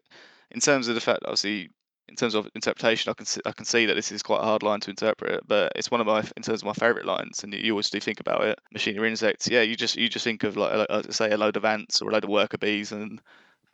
in 0.50 0.60
terms 0.60 0.86
of 0.88 0.94
the 0.94 1.00
fact, 1.00 1.20
obviously, 1.24 1.70
in 2.08 2.14
terms 2.14 2.34
of 2.36 2.46
interpretation, 2.54 3.10
I 3.10 3.14
can 3.14 3.26
see, 3.26 3.40
I 3.44 3.50
can 3.52 3.64
see 3.64 3.86
that 3.86 3.94
this 3.94 4.12
is 4.12 4.22
quite 4.22 4.38
a 4.40 4.44
hard 4.44 4.62
line 4.62 4.78
to 4.80 4.90
interpret, 4.90 5.40
but 5.48 5.72
it's 5.74 5.90
one 5.90 6.00
of 6.00 6.06
my 6.06 6.20
in 6.36 6.42
terms 6.42 6.62
of 6.62 6.64
my 6.66 6.72
favourite 6.74 7.04
lines, 7.06 7.42
and 7.42 7.52
you 7.52 7.72
always 7.72 7.90
do 7.90 7.98
think 7.98 8.20
about 8.20 8.44
it. 8.44 8.58
Machinery 8.72 9.08
insects, 9.08 9.48
yeah, 9.48 9.62
you 9.62 9.74
just 9.74 9.96
you 9.96 10.08
just 10.08 10.24
think 10.24 10.44
of 10.44 10.56
like 10.56 10.86
say 11.10 11.32
a 11.32 11.36
load 11.36 11.56
of 11.56 11.64
ants 11.64 12.00
or 12.00 12.10
a 12.10 12.12
load 12.12 12.22
of 12.22 12.30
worker 12.30 12.58
bees, 12.58 12.92
and 12.92 13.20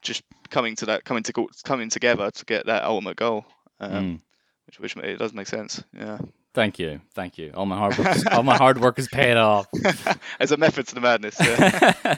just 0.00 0.22
coming 0.48 0.74
to 0.76 0.86
that 0.86 1.04
coming 1.04 1.22
to 1.24 1.32
coming 1.64 1.90
together 1.90 2.30
to 2.30 2.44
get 2.46 2.64
that 2.66 2.84
ultimate 2.84 3.16
goal. 3.16 3.44
Um, 3.80 3.90
mm. 3.92 4.20
Which, 4.78 4.96
which 4.96 5.04
it 5.04 5.18
does 5.18 5.34
make 5.34 5.46
sense. 5.46 5.82
Yeah. 5.96 6.18
Thank 6.54 6.78
you, 6.78 7.00
thank 7.14 7.38
you. 7.38 7.50
All 7.54 7.64
my 7.64 7.78
hard 7.78 7.96
work, 7.96 8.14
is, 8.14 8.26
all 8.26 8.42
my 8.42 8.56
hard 8.56 8.78
work 8.78 8.98
is 8.98 9.08
paid 9.08 9.36
off. 9.36 9.66
As 10.40 10.52
a 10.52 10.58
method 10.58 10.86
to 10.88 10.94
the 10.94 11.00
madness. 11.00 11.36
Yeah. 11.40 12.16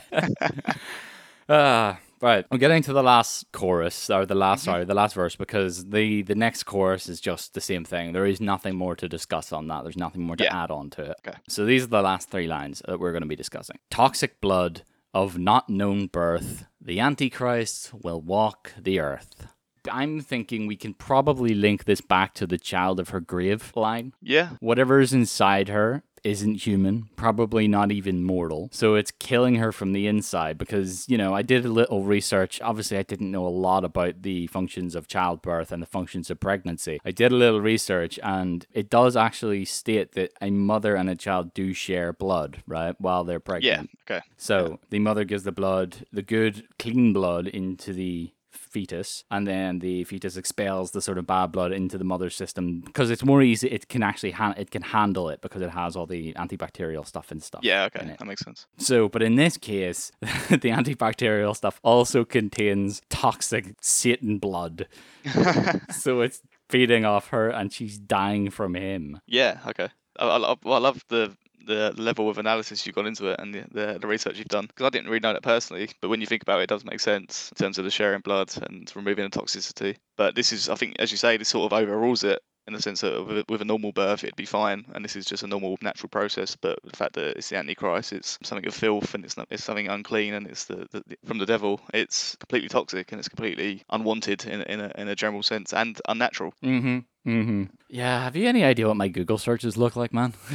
uh, 1.48 1.94
right, 2.20 2.44
I'm 2.50 2.58
getting 2.58 2.82
to 2.82 2.92
the 2.92 3.02
last 3.02 3.52
chorus 3.52 4.10
or 4.10 4.26
the 4.26 4.34
last 4.34 4.62
mm-hmm. 4.62 4.72
sorry, 4.72 4.84
the 4.84 4.94
last 4.94 5.14
verse 5.14 5.36
because 5.36 5.84
the 5.90 6.22
the 6.22 6.34
next 6.34 6.64
chorus 6.64 7.08
is 7.08 7.20
just 7.20 7.54
the 7.54 7.60
same 7.60 7.84
thing. 7.84 8.12
There 8.12 8.26
is 8.26 8.40
nothing 8.40 8.74
more 8.74 8.96
to 8.96 9.08
discuss 9.08 9.52
on 9.52 9.68
that. 9.68 9.84
There's 9.84 9.96
nothing 9.96 10.22
more 10.22 10.34
to 10.36 10.44
yeah. 10.44 10.64
add 10.64 10.72
on 10.72 10.90
to 10.90 11.02
it. 11.02 11.16
Okay. 11.26 11.38
So 11.48 11.64
these 11.64 11.84
are 11.84 11.88
the 11.88 12.02
last 12.02 12.28
three 12.28 12.48
lines 12.48 12.82
that 12.88 12.98
we're 12.98 13.12
going 13.12 13.22
to 13.22 13.28
be 13.28 13.36
discussing. 13.36 13.78
Toxic 13.88 14.40
blood 14.40 14.82
of 15.12 15.38
not 15.38 15.70
known 15.70 16.08
birth, 16.08 16.66
the 16.80 16.98
Antichrist 16.98 17.94
will 17.94 18.20
walk 18.20 18.72
the 18.76 18.98
earth. 18.98 19.46
I'm 19.90 20.20
thinking 20.20 20.66
we 20.66 20.76
can 20.76 20.94
probably 20.94 21.54
link 21.54 21.84
this 21.84 22.00
back 22.00 22.34
to 22.34 22.46
the 22.46 22.58
child 22.58 23.00
of 23.00 23.10
her 23.10 23.20
grave 23.20 23.72
line. 23.76 24.14
Yeah. 24.22 24.50
Whatever's 24.60 25.12
inside 25.12 25.68
her 25.68 26.02
isn't 26.24 26.66
human, 26.66 27.10
probably 27.16 27.68
not 27.68 27.92
even 27.92 28.24
mortal. 28.24 28.70
So 28.72 28.94
it's 28.94 29.10
killing 29.10 29.56
her 29.56 29.70
from 29.70 29.92
the 29.92 30.06
inside 30.06 30.56
because, 30.56 31.06
you 31.06 31.18
know, 31.18 31.34
I 31.34 31.42
did 31.42 31.66
a 31.66 31.68
little 31.68 32.02
research. 32.02 32.62
Obviously, 32.62 32.96
I 32.96 33.02
didn't 33.02 33.30
know 33.30 33.46
a 33.46 33.48
lot 33.48 33.84
about 33.84 34.22
the 34.22 34.46
functions 34.46 34.94
of 34.94 35.06
childbirth 35.06 35.70
and 35.70 35.82
the 35.82 35.86
functions 35.86 36.30
of 36.30 36.40
pregnancy. 36.40 36.98
I 37.04 37.10
did 37.10 37.30
a 37.30 37.36
little 37.36 37.60
research 37.60 38.18
and 38.22 38.66
it 38.72 38.88
does 38.88 39.16
actually 39.16 39.66
state 39.66 40.12
that 40.12 40.32
a 40.40 40.50
mother 40.50 40.96
and 40.96 41.10
a 41.10 41.14
child 41.14 41.52
do 41.52 41.74
share 41.74 42.14
blood, 42.14 42.62
right, 42.66 42.98
while 42.98 43.24
they're 43.24 43.38
pregnant. 43.38 43.90
Yeah, 44.08 44.16
okay. 44.16 44.26
So 44.38 44.68
yeah. 44.70 44.76
the 44.88 44.98
mother 45.00 45.24
gives 45.24 45.44
the 45.44 45.52
blood, 45.52 46.06
the 46.10 46.22
good, 46.22 46.66
clean 46.78 47.12
blood 47.12 47.48
into 47.48 47.92
the 47.92 48.32
fetus, 48.74 49.24
and 49.30 49.46
then 49.46 49.78
the 49.78 50.02
fetus 50.02 50.36
expels 50.36 50.90
the 50.90 51.00
sort 51.00 51.16
of 51.16 51.26
bad 51.26 51.52
blood 51.52 51.70
into 51.70 51.96
the 51.96 52.04
mother's 52.04 52.34
system 52.34 52.80
because 52.80 53.08
it's 53.08 53.24
more 53.24 53.40
easy. 53.40 53.68
It 53.68 53.88
can 53.88 54.02
actually 54.02 54.32
ha- 54.32 54.54
it 54.56 54.72
can 54.72 54.82
handle 54.82 55.28
it 55.28 55.40
because 55.40 55.62
it 55.62 55.70
has 55.70 55.94
all 55.94 56.06
the 56.06 56.32
antibacterial 56.34 57.06
stuff 57.06 57.30
and 57.30 57.40
stuff. 57.40 57.60
Yeah, 57.62 57.84
okay, 57.84 58.16
that 58.18 58.26
makes 58.26 58.44
sense. 58.44 58.66
So, 58.76 59.08
but 59.08 59.22
in 59.22 59.36
this 59.36 59.56
case, 59.56 60.10
the 60.20 60.70
antibacterial 60.78 61.54
stuff 61.54 61.78
also 61.84 62.24
contains 62.24 63.00
toxic 63.08 63.76
Satan 63.80 64.38
blood. 64.38 64.88
so 65.90 66.20
it's 66.20 66.42
feeding 66.68 67.04
off 67.04 67.28
her, 67.28 67.48
and 67.48 67.72
she's 67.72 67.96
dying 67.96 68.50
from 68.50 68.74
him. 68.74 69.20
Yeah, 69.26 69.60
okay. 69.68 69.88
I, 70.18 70.26
I, 70.26 70.54
I 70.64 70.78
love 70.78 71.04
the 71.08 71.36
the 71.66 71.92
level 71.96 72.28
of 72.28 72.38
analysis 72.38 72.86
you've 72.86 72.94
gone 72.94 73.06
into 73.06 73.26
it 73.28 73.40
and 73.40 73.54
the, 73.54 73.64
the, 73.70 73.98
the 73.98 74.06
research 74.06 74.38
you've 74.38 74.48
done. 74.48 74.66
Because 74.66 74.86
I 74.86 74.90
didn't 74.90 75.08
really 75.08 75.20
know 75.20 75.32
that 75.32 75.42
personally, 75.42 75.88
but 76.00 76.08
when 76.08 76.20
you 76.20 76.26
think 76.26 76.42
about 76.42 76.60
it, 76.60 76.64
it 76.64 76.68
does 76.68 76.84
make 76.84 77.00
sense 77.00 77.50
in 77.50 77.56
terms 77.56 77.78
of 77.78 77.84
the 77.84 77.90
sharing 77.90 78.20
blood 78.20 78.52
and 78.62 78.90
removing 78.94 79.28
the 79.28 79.38
toxicity. 79.38 79.96
But 80.16 80.34
this 80.34 80.52
is, 80.52 80.68
I 80.68 80.74
think, 80.74 80.96
as 80.98 81.10
you 81.10 81.16
say, 81.16 81.36
this 81.36 81.48
sort 81.48 81.72
of 81.72 81.78
overrules 81.78 82.24
it 82.24 82.40
in 82.66 82.72
the 82.72 82.82
sense 82.82 83.00
that 83.00 83.44
with 83.48 83.60
a 83.60 83.64
normal 83.64 83.92
birth 83.92 84.24
it'd 84.24 84.36
be 84.36 84.44
fine 84.44 84.84
and 84.94 85.04
this 85.04 85.16
is 85.16 85.24
just 85.24 85.42
a 85.42 85.46
normal 85.46 85.76
natural 85.82 86.08
process 86.08 86.56
but 86.56 86.78
the 86.84 86.96
fact 86.96 87.14
that 87.14 87.36
it's 87.36 87.48
the 87.48 87.56
antichrist 87.56 88.12
it's 88.12 88.38
something 88.42 88.66
of 88.66 88.74
filth 88.74 89.14
and 89.14 89.24
it's 89.24 89.36
not 89.36 89.46
it's 89.50 89.64
something 89.64 89.88
unclean 89.88 90.34
and 90.34 90.46
it's 90.46 90.64
the, 90.64 90.86
the, 90.90 91.02
the 91.06 91.16
from 91.24 91.38
the 91.38 91.46
devil 91.46 91.80
it's 91.92 92.36
completely 92.36 92.68
toxic 92.68 93.12
and 93.12 93.18
it's 93.18 93.28
completely 93.28 93.82
unwanted 93.90 94.44
in, 94.46 94.62
in, 94.62 94.80
a, 94.80 94.92
in 94.96 95.08
a 95.08 95.14
general 95.14 95.42
sense 95.42 95.72
and 95.72 96.00
unnatural 96.08 96.52
mm-hmm 96.62 97.00
Mm-hmm. 97.26 97.64
Yeah. 97.88 98.24
Have 98.24 98.36
you 98.36 98.46
any 98.48 98.64
idea 98.64 98.86
what 98.86 98.96
my 98.96 99.08
Google 99.08 99.38
searches 99.38 99.76
look 99.76 99.96
like, 99.96 100.12
man? 100.12 100.34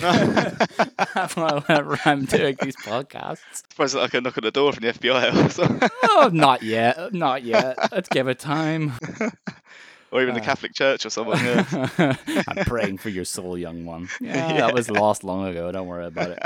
Whenever 1.35 1.99
I'm 2.05 2.25
doing 2.25 2.57
these 2.61 2.75
podcasts. 2.75 3.39
I 3.51 3.55
suppose 3.71 3.95
I 3.95 4.07
can 4.07 4.23
knock 4.23 4.37
on 4.37 4.43
the 4.43 4.51
door 4.51 4.71
from 4.73 4.85
the 4.85 4.93
FBI 4.93 5.45
or 5.45 5.49
something. 5.49 5.89
oh, 6.03 6.29
not 6.31 6.61
yet. 6.61 7.11
Not 7.13 7.43
yet. 7.43 7.91
Let's 7.91 8.09
give 8.09 8.27
it 8.27 8.39
time. 8.39 8.93
Or 10.11 10.21
even 10.21 10.35
uh, 10.35 10.39
the 10.39 10.45
Catholic 10.45 10.73
Church 10.73 11.05
or 11.05 11.09
someone. 11.09 11.43
Yeah. 11.43 12.15
I'm 12.47 12.65
praying 12.65 12.97
for 12.97 13.09
your 13.09 13.25
soul, 13.35 13.57
young 13.57 13.85
one. 13.85 14.09
Yeah, 14.19 14.49
yeah, 14.49 14.57
that 14.57 14.73
was 14.73 14.89
lost 14.89 15.23
long 15.23 15.47
ago. 15.47 15.71
Don't 15.71 15.87
worry 15.87 16.05
about 16.05 16.31
it. 16.31 16.39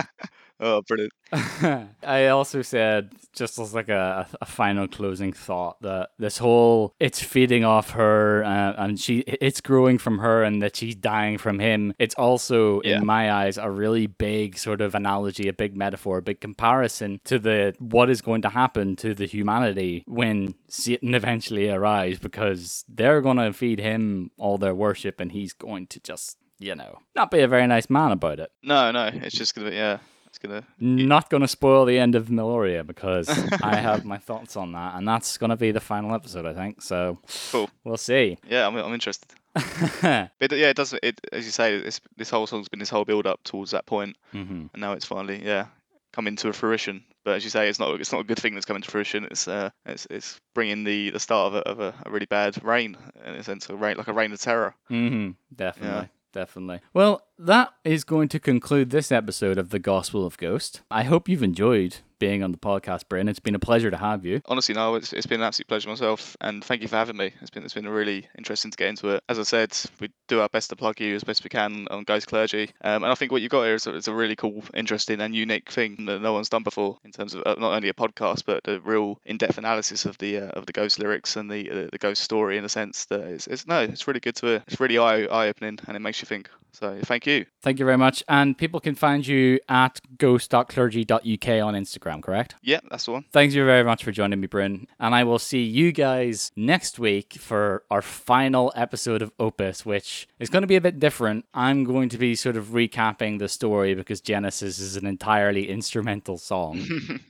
Oh, 0.60 0.82
brilliant. 0.82 1.12
I 2.04 2.28
also 2.28 2.62
said, 2.62 3.12
just 3.34 3.58
as 3.60 3.74
like 3.74 3.90
a, 3.90 4.28
a 4.42 4.46
final 4.46 4.88
closing 4.88 5.34
thought, 5.34 5.82
that 5.82 6.12
this 6.20 6.38
whole 6.38 6.94
it's 7.00 7.22
feeding 7.22 7.64
off 7.66 7.92
her 7.92 8.44
uh, 8.44 8.74
and 8.78 9.00
she 9.00 9.20
it's 9.20 9.62
growing 9.62 9.98
from 9.98 10.20
her 10.20 10.44
and 10.44 10.62
that 10.62 10.76
she's 10.76 10.96
dying 10.96 11.38
from 11.38 11.60
him. 11.60 11.94
It's 12.00 12.16
also, 12.16 12.82
yeah. 12.84 12.98
in 12.98 13.06
my 13.06 13.32
eyes, 13.32 13.58
a 13.58 13.70
really 13.70 14.08
big 14.08 14.58
sort 14.58 14.82
of 14.82 14.96
analogy, 14.96 15.48
a 15.48 15.54
big 15.54 15.76
metaphor, 15.76 16.20
a 16.20 16.22
big 16.22 16.40
comparison 16.40 17.20
to 17.26 17.40
the 17.40 17.76
what 17.80 18.10
is 18.10 18.22
going 18.22 18.44
to 18.44 18.50
happen 18.50 18.96
to 18.98 19.14
the 19.14 19.26
humanity 19.26 20.04
when 20.08 20.56
Satan 20.70 21.16
eventually 21.16 21.70
arrives 21.70 22.20
because 22.20 22.86
they're 22.88 23.22
going 23.22 23.38
to 23.38 23.54
feed 23.54 23.80
him 23.80 24.32
all 24.38 24.58
their 24.58 24.76
worship 24.76 25.20
and 25.20 25.32
he's 25.32 25.54
going 25.54 25.88
to 25.88 26.00
just 26.00 26.38
you 26.60 26.76
know, 26.76 27.00
not 27.14 27.30
be 27.30 27.42
a 27.42 27.48
very 27.48 27.68
nice 27.68 27.90
man 27.90 28.12
about 28.12 28.40
it. 28.40 28.50
No, 28.62 28.90
no, 28.92 29.10
it's 29.12 29.36
just 29.36 29.54
gonna 29.54 29.70
be 29.70 29.76
yeah 29.76 29.98
gonna 30.44 30.64
not 30.80 31.30
gonna 31.30 31.48
spoil 31.48 31.86
the 31.86 31.98
end 31.98 32.16
of 32.16 32.28
Meliora 32.28 32.86
because 32.86 33.30
I 33.64 33.78
have 33.78 34.06
my 34.06 34.18
thoughts 34.18 34.56
on 34.56 34.72
that, 34.74 34.96
and 34.96 35.08
that's 35.08 35.38
gonna 35.38 35.58
be 35.58 35.72
the 35.72 35.80
final 35.80 36.14
episode, 36.14 36.46
I 36.46 36.54
think. 36.54 36.82
So 36.82 37.20
cool. 37.52 37.70
We'll 37.84 37.98
see. 37.98 38.38
Yeah, 38.48 38.68
I'm, 38.68 38.76
I'm 38.76 38.94
interested. 38.94 39.30
but 39.54 40.32
yeah, 40.52 40.70
it 40.70 40.76
does. 40.76 40.94
It 41.02 41.22
as 41.32 41.46
you 41.46 41.52
say, 41.52 41.82
this 42.18 42.30
whole 42.30 42.48
song's 42.48 42.70
been 42.70 42.80
this 42.80 42.90
whole 42.90 43.06
build 43.06 43.28
up 43.28 43.44
towards 43.44 43.72
that 43.72 43.86
point, 43.86 44.18
mm-hmm. 44.34 44.68
and 44.74 44.82
now 44.82 44.94
it's 44.94 45.06
finally 45.06 45.44
yeah 45.44 45.68
coming 46.12 46.36
to 46.38 46.50
a 46.50 46.54
fruition. 46.54 47.04
But 47.24 47.36
as 47.36 47.44
you 47.44 47.50
say, 47.50 47.70
it's 47.70 47.80
not 47.80 48.00
it's 48.00 48.12
not 48.12 48.22
a 48.22 48.26
good 48.26 48.40
thing 48.40 48.54
that's 48.54 48.66
coming 48.66 48.82
to 48.82 48.92
fruition. 48.92 49.26
It's 49.26 49.48
uh 49.48 49.70
it's 49.86 50.08
it's 50.10 50.40
bringing 50.54 50.84
the 50.84 51.12
the 51.12 51.20
start 51.20 51.54
of 51.54 51.56
a, 51.56 51.70
of 51.70 51.80
a, 51.80 51.94
a 52.06 52.12
really 52.12 52.26
bad 52.26 52.64
reign 52.64 52.98
in 53.26 53.36
a 53.36 53.44
sense, 53.44 53.70
a 53.70 53.76
reign 53.76 53.98
like 53.98 54.08
a 54.08 54.14
reign 54.14 54.32
of 54.32 54.42
terror. 54.42 54.76
Mm-hmm. 54.90 55.32
Definitely. 55.56 56.02
Yeah 56.02 56.08
definitely. 56.34 56.82
Well, 56.94 57.26
that 57.40 57.70
is 57.86 58.04
going 58.04 58.28
to 58.30 58.40
conclude 58.40 58.90
this 58.90 59.12
episode 59.12 59.58
of 59.58 59.70
The 59.70 59.80
Gospel 59.80 60.26
of 60.26 60.38
Ghost. 60.38 60.82
I 60.92 61.04
hope 61.04 61.30
you've 61.30 61.44
enjoyed 61.44 61.98
being 62.24 62.42
on 62.42 62.54
the 62.54 62.58
podcast, 62.58 63.10
Bryn. 63.10 63.28
It's 63.28 63.42
been 63.42 63.54
a 63.54 63.60
pleasure 63.60 63.92
to 63.92 63.98
have 63.98 64.26
you. 64.26 64.42
Honestly, 64.46 64.74
no, 64.74 64.96
it's, 64.96 65.12
it's 65.12 65.26
been 65.26 65.42
an 65.42 65.48
absolute 65.48 65.68
pleasure 65.68 65.90
myself, 65.90 66.38
and 66.40 66.64
thank 66.64 66.82
you 66.82 66.88
for 66.88 66.96
having 66.96 67.18
me. 67.18 67.34
It's 67.42 67.50
been 67.50 67.66
it's 67.66 67.74
been 67.74 67.86
really 67.86 68.30
interesting 68.38 68.72
to 68.72 68.78
get 68.78 68.88
into 68.88 69.10
it. 69.10 69.22
As 69.28 69.40
I 69.40 69.44
said, 69.44 69.78
we 70.00 70.10
do 70.30 70.40
our 70.40 70.48
best 70.48 70.70
to 70.70 70.78
plug 70.78 71.02
you 71.02 71.16
as 71.16 71.26
best 71.26 71.44
we 71.44 71.50
can 71.50 71.86
on 71.92 72.06
Ghost 72.06 72.28
Clergy, 72.28 72.70
um, 72.82 73.04
and 73.04 73.12
I 73.12 73.16
think 73.16 73.34
what 73.34 73.42
you've 73.42 73.52
got 73.52 73.64
here 73.64 73.76
is 73.76 73.88
a, 73.88 73.96
is 73.96 74.08
a 74.08 74.14
really 74.14 74.38
cool, 74.38 74.64
interesting, 74.74 75.20
and 75.20 75.36
unique 75.36 75.70
thing 75.70 76.06
that 76.06 76.22
no 76.22 76.32
one's 76.32 76.48
done 76.48 76.64
before 76.64 76.98
in 77.04 77.12
terms 77.12 77.34
of 77.34 77.44
uh, 77.46 77.56
not 77.60 77.74
only 77.74 77.90
a 77.90 77.94
podcast 77.94 78.46
but 78.46 78.64
the 78.64 78.80
real 78.80 79.20
in-depth 79.26 79.58
analysis 79.58 80.06
of 80.06 80.18
the 80.20 80.38
uh, 80.38 80.48
of 80.52 80.66
the 80.66 80.72
Ghost 80.72 81.00
lyrics 81.00 81.36
and 81.36 81.52
the 81.52 81.70
uh, 81.70 81.88
the 81.92 81.98
Ghost 81.98 82.24
story 82.24 82.58
in 82.58 82.64
a 82.64 82.70
sense 82.70 83.04
that 83.06 83.20
it's, 83.20 83.48
it's 83.48 83.68
no, 83.68 83.82
it's 83.82 84.08
really 84.08 84.22
good 84.22 84.38
to 84.38 84.64
it's 84.66 84.80
really 84.80 84.98
eye 84.98 85.24
eye 85.26 85.50
opening 85.50 85.78
and 85.88 85.98
it 85.98 86.00
makes 86.00 86.22
you 86.22 86.26
think. 86.26 86.50
So 86.74 87.00
thank 87.04 87.28
you. 87.28 87.46
Thank 87.62 87.80
you 87.80 87.86
very 87.86 87.98
much. 87.98 88.24
And 88.28 88.58
people 88.58 88.80
can 88.80 88.96
find 88.96 89.26
you 89.26 89.60
at 89.70 90.02
ghost.clergy.uk 90.18 91.14
on 91.22 91.74
Instagram, 91.76 92.13
correct? 92.22 92.56
Yeah, 92.62 92.80
that's 92.90 93.06
the 93.06 93.12
one. 93.12 93.26
Thanks 93.32 93.56
you 93.56 93.66
very 93.66 93.84
much 93.84 94.04
for 94.04 94.12
joining 94.12 94.40
me, 94.40 94.48
Bryn. 94.48 94.88
And 95.00 95.16
I 95.16 95.24
will 95.24 95.40
see 95.40 95.64
you 95.64 95.92
guys 95.92 96.52
next 96.56 97.00
week 97.00 97.34
for 97.34 97.84
our 97.90 98.02
final 98.02 98.72
episode 98.76 99.22
of 99.22 99.32
Opus, 99.40 99.86
which 99.86 100.28
is 100.40 100.50
going 100.50 100.62
to 100.62 100.68
be 100.68 100.76
a 100.76 100.82
bit 100.82 101.00
different. 101.00 101.46
I'm 101.54 101.84
going 101.84 102.10
to 102.10 102.18
be 102.18 102.36
sort 102.36 102.56
of 102.58 102.68
recapping 102.68 103.40
the 103.40 103.50
story 103.50 103.96
because 103.96 104.22
Genesis 104.22 104.80
is 104.80 104.96
an 104.96 105.06
entirely 105.06 105.70
instrumental 105.70 106.38
song 106.38 106.86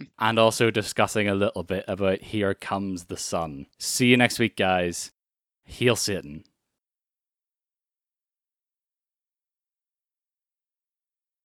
and 0.19 0.39
also 0.39 0.71
discussing 0.71 1.27
a 1.27 1.35
little 1.35 1.63
bit 1.63 1.85
about 1.87 2.21
Here 2.21 2.53
Comes 2.53 3.05
the 3.05 3.17
Sun. 3.17 3.67
See 3.77 4.07
you 4.07 4.17
next 4.17 4.39
week, 4.39 4.55
guys. 4.55 5.11
Heal 5.65 5.95
Satan. 5.95 6.43